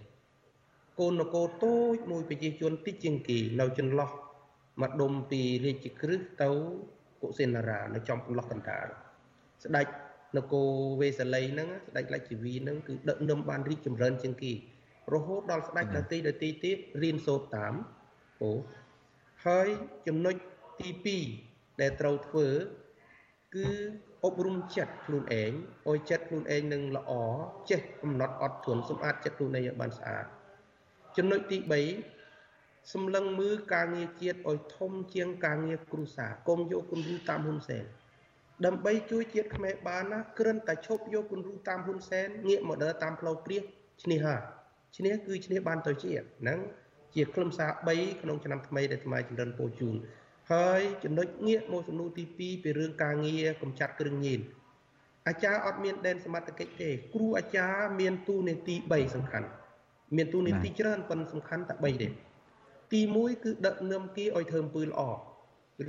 [0.99, 4.11] កូននគរតូចមួយប្រជាជនតិចជាងគេនៅចន្លោះ
[4.81, 6.49] មកដុំពីរាជក្រឹសទៅ
[7.21, 8.87] កុសិនារានៅចំចន្លោះកណ្ដាល
[9.63, 9.87] ស្ដេច
[10.37, 10.69] នគរ
[11.01, 14.53] វេសាលីហ្នឹងស្ដេចលច្ចីវីហ្នឹងគឺដឹកនាំបានរីកចម្រើនជាងគេ
[15.13, 17.73] រហូតដល់ស្ដេចដទៃដទៃទៀតរៀនសូត្រតាម
[18.41, 18.51] អូ
[19.45, 19.67] ហើយ
[20.07, 20.35] ចំណុច
[20.79, 22.47] ទី2ដែលត្រូវធ្វើ
[23.55, 23.67] គឺ
[24.23, 25.51] អប់រំចិត្តខ្លួនឯង
[25.89, 27.11] ឲ្យចិត្តខ្លួនឯងនឹងល្អ
[27.69, 30.25] ចេះកំណត់អត់ធន់សម្អាតចិត្តខ្លួនឯងឲ្យបានស្អាត
[31.17, 31.57] ចំណុចទី
[32.25, 37.83] 3សម្លឹងមើលការងារជាតិឲ្យធំជាងការងារគ្រួសារកុំយកគំរូតាមហ៊ុនសែន
[38.65, 43.63] ដើម្បីជួយជាតិខ្មែរបានណាគ្រាន់តែឈប់យកគំរូតាមហ៊ុនសែនងាកមកដើរតាមផ្លូវព្រាស
[44.03, 44.41] ឈ្នះហើយ
[44.97, 46.59] ឈ្នះគឺឈ្នះបានទៅជាតិហ្នឹង
[47.15, 49.95] ជាខ្លឹមសារ3ក្នុងឆ្នាំថ្មីដែលថ្មចម្រើនពោជូន
[50.51, 54.39] ហើយចំណុចងាកមកសំណួរទី2ពីរឿងការងារកម្ចាត់គ្រឿងញៀន
[55.27, 59.47] អាចារ្យអត់មានដែនសមត្ថកិច្ចទេ គ្រូអាចារ្យមានទូនាទី3សំខាន់
[60.15, 62.07] មានទូនាទីច្រើនប៉ុន្តែសំខាន់តែ3ទេ
[62.93, 65.01] ទី1គឺដឹកនាំគេឲ្យធ្វើអំពើល្អ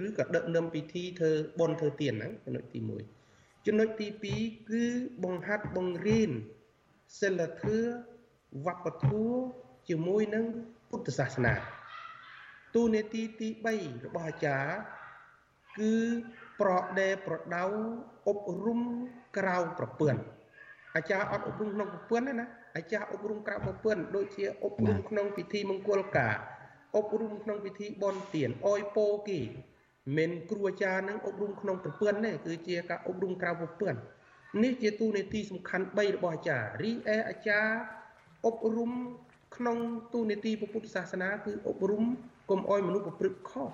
[0.05, 2.81] ឬក៏ដឹកនាំពិធីធ្វើបុណ្យធ្វើទានហ្នឹងចំណុចទី
[3.23, 4.07] 1ចំណុចទី
[4.39, 4.85] 2គឺ
[5.25, 6.31] បង្ហាត់បង្រៀន
[7.21, 7.89] សិលធម៌
[8.67, 9.39] វប្បធម៌
[9.89, 10.45] ជាមួយនឹង
[10.95, 11.55] ពុទ្ធសាសនា
[12.75, 14.73] ទូនេតិទី3របស់អាចារ្យ
[15.79, 15.95] គឺ
[16.61, 17.65] ប្រដេប្រដៅ
[18.29, 18.81] អប់រំ
[19.39, 20.21] ក្រៅប្រពន្ធ
[20.97, 26.37] អាចារ្យអត់អប់រំក្នុងប្រពន្ធទេណាអាចារ្យអប់រំក្រៅប្រពន្ធដូចជាអប់រំក្នុងពិធីមង្គលការ
[26.97, 29.41] អប់រំក្នុងពិធីបន់ទានអយពោគេ
[30.17, 33.99] មិនគ្រូអាចារ្យនឹងអប់រំក្នុងប្រពន្ធទេគឺជាការអប់រំក្រៅប្រពន្ធ
[34.63, 37.75] នេះជាទូនេតិសំខាន់3របស់អាចារ្យរីឯអាចារ្យ
[38.47, 38.93] អប់រំ
[39.57, 39.77] ក្នុង
[40.13, 42.05] ទូនីតិពុទ្ធសាសនាគឺអប់រំ
[42.51, 43.71] កុំអោយមនុស្សប្រព្រឹត្តខុស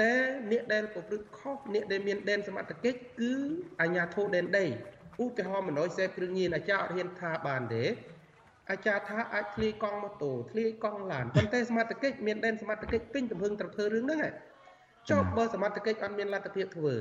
[0.00, 0.14] តែ
[0.50, 3.32] អ្នកដែលប្រព្រឹត្តខុសអ្នកដែលមានដែនសមត្ថកិច្ចគឺ
[3.80, 4.64] អាជ្ញាធរដែនដី
[5.22, 7.84] ឧទាហរណ៍មិនអោយសេពគ្រឿងញៀនអាចារ្យអត់ហ៊ានថាបានទេ
[8.70, 14.20] អាចារ្យថាអាចធ្លាយកង់ម៉ូតូធ្លាយកង់ឡានប៉ុន្តែសមត្ថកិច្ចមានដែនសមត្ថកិច្ចពេញទំហឹងត្រូវធ្វើរឿងហ្នឹង
[15.10, 16.94] ចុះបើសមត្ថកិច្ចអត់មានលទ្ធភាពធ្វើ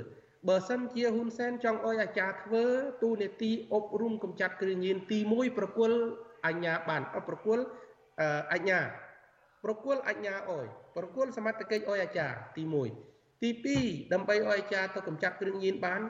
[0.47, 2.63] បើសិនជាហ៊ុនសែនចង់អោយអាចារ្យធ្វើ
[3.03, 5.97] ទូនេតិអប់រំកម្ចាត់គ្រឿងញៀនទី1ប្រគល់
[6.47, 7.63] អញ្ញាបានអត់ប្រគល់
[8.53, 8.79] អញ្ញា
[9.63, 10.65] ប្រគល់អញ្ញាអយ
[10.95, 12.63] ប្រគល់សមត្ថកិច្ចអយអាចារ្យទី
[13.03, 13.49] 1ទី
[13.81, 16.01] 2ដើម្បីអយអាចារ្យទៅកម្ចាត់គ្រឿងញៀនបាន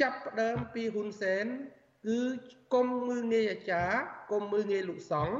[0.00, 1.46] ចាប់ផ្ដើមពីហ៊ុនសែន
[2.06, 2.20] គឺ
[2.74, 3.98] គុំមើងងាយអាចារ្យ
[4.32, 5.38] គុំមើងងាយលោកសង្ឃ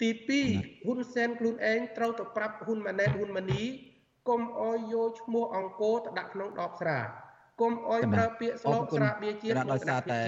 [0.00, 0.10] ទី
[0.50, 3.62] 2ហ៊ុនសែនខ្លួនឯងត្រូវទៅប្រាប់ហ៊ុនម៉ាណែតហ៊ុនម៉ានី
[4.28, 6.98] គុំអយយកឈ្មោះអង្គរទៅដាក់ក្នុងដបស្រា
[7.62, 10.18] គុំអោយប្រើពាក្យស្លោកស្រាបៀជាតិដោយសារតែ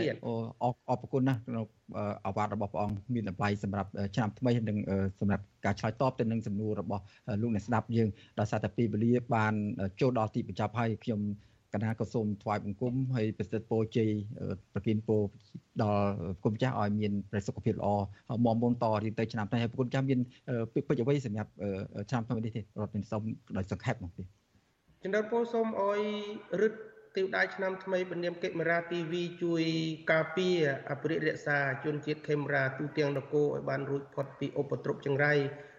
[0.91, 1.65] អរគុណណាស់ក្នុង
[2.27, 4.79] អាវ៉ាត់របស់ព្រះអង្គមានតម្លៃសម្រាប់ឆ្នាំថ្មីនិង
[5.21, 7.03] សម្រាប់ការឆ្លើយតបទៅនឹងសំណួររបស់
[7.43, 8.09] លោកអ្នកស្ដាប់យើង
[8.41, 9.55] ដោយសារតែពេលវេលាបាន
[10.01, 11.21] ចូលដល់ទីបញ្ចប់ហើយខ្ញុំ
[11.75, 14.11] កណាក៏សូមថ្វាយបង្គំហើយប្រសិទ្ធពរជ័យ
[14.75, 15.23] ប្រគិនពរ
[15.83, 16.09] ដល់
[16.45, 17.89] គុំចាស់ឲ្យមានប្រសុខភាពល្អ
[18.45, 20.21] មមមុនតរៀនទៅឆ្នាំនេះហើយគុំចាស់មាន
[20.89, 21.51] ពេចអ្វីសម្រាប់
[22.11, 23.23] ឆ្នាំថ្មីនេះទេរដ្ឋមានសូម
[23.57, 24.23] ដោយសង្ខេបមកទេ
[25.03, 26.01] ចំណើពរសូមឲ្យ
[26.61, 26.75] រឹត
[27.17, 29.13] ទិវដៃឆ្នាំថ្មីពនាមកិមេរ៉ា TV
[29.43, 29.63] ជួយ
[30.13, 30.57] ការពារ
[30.91, 35.33] អភិរិយរក្សាជនជាតិខេមរ៉ាទូទាំងនគរឲ្យបានរួចផុតពីឧបទ្រពចង្រៃ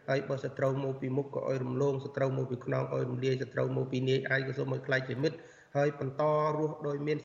[0.09, 5.37] ហើយបើសត្រូវមកពីមុខក៏ឲ្យរំលងសត្រូវមកពីខ្នងឲ្យរំលាយសត្រូវមកពីនាយឯងក៏សូមឲ្យខ្លាចជាមិត្ត
[5.75, 6.23] ហើយបន្ត
[6.57, 7.13] រស់ដោយមាន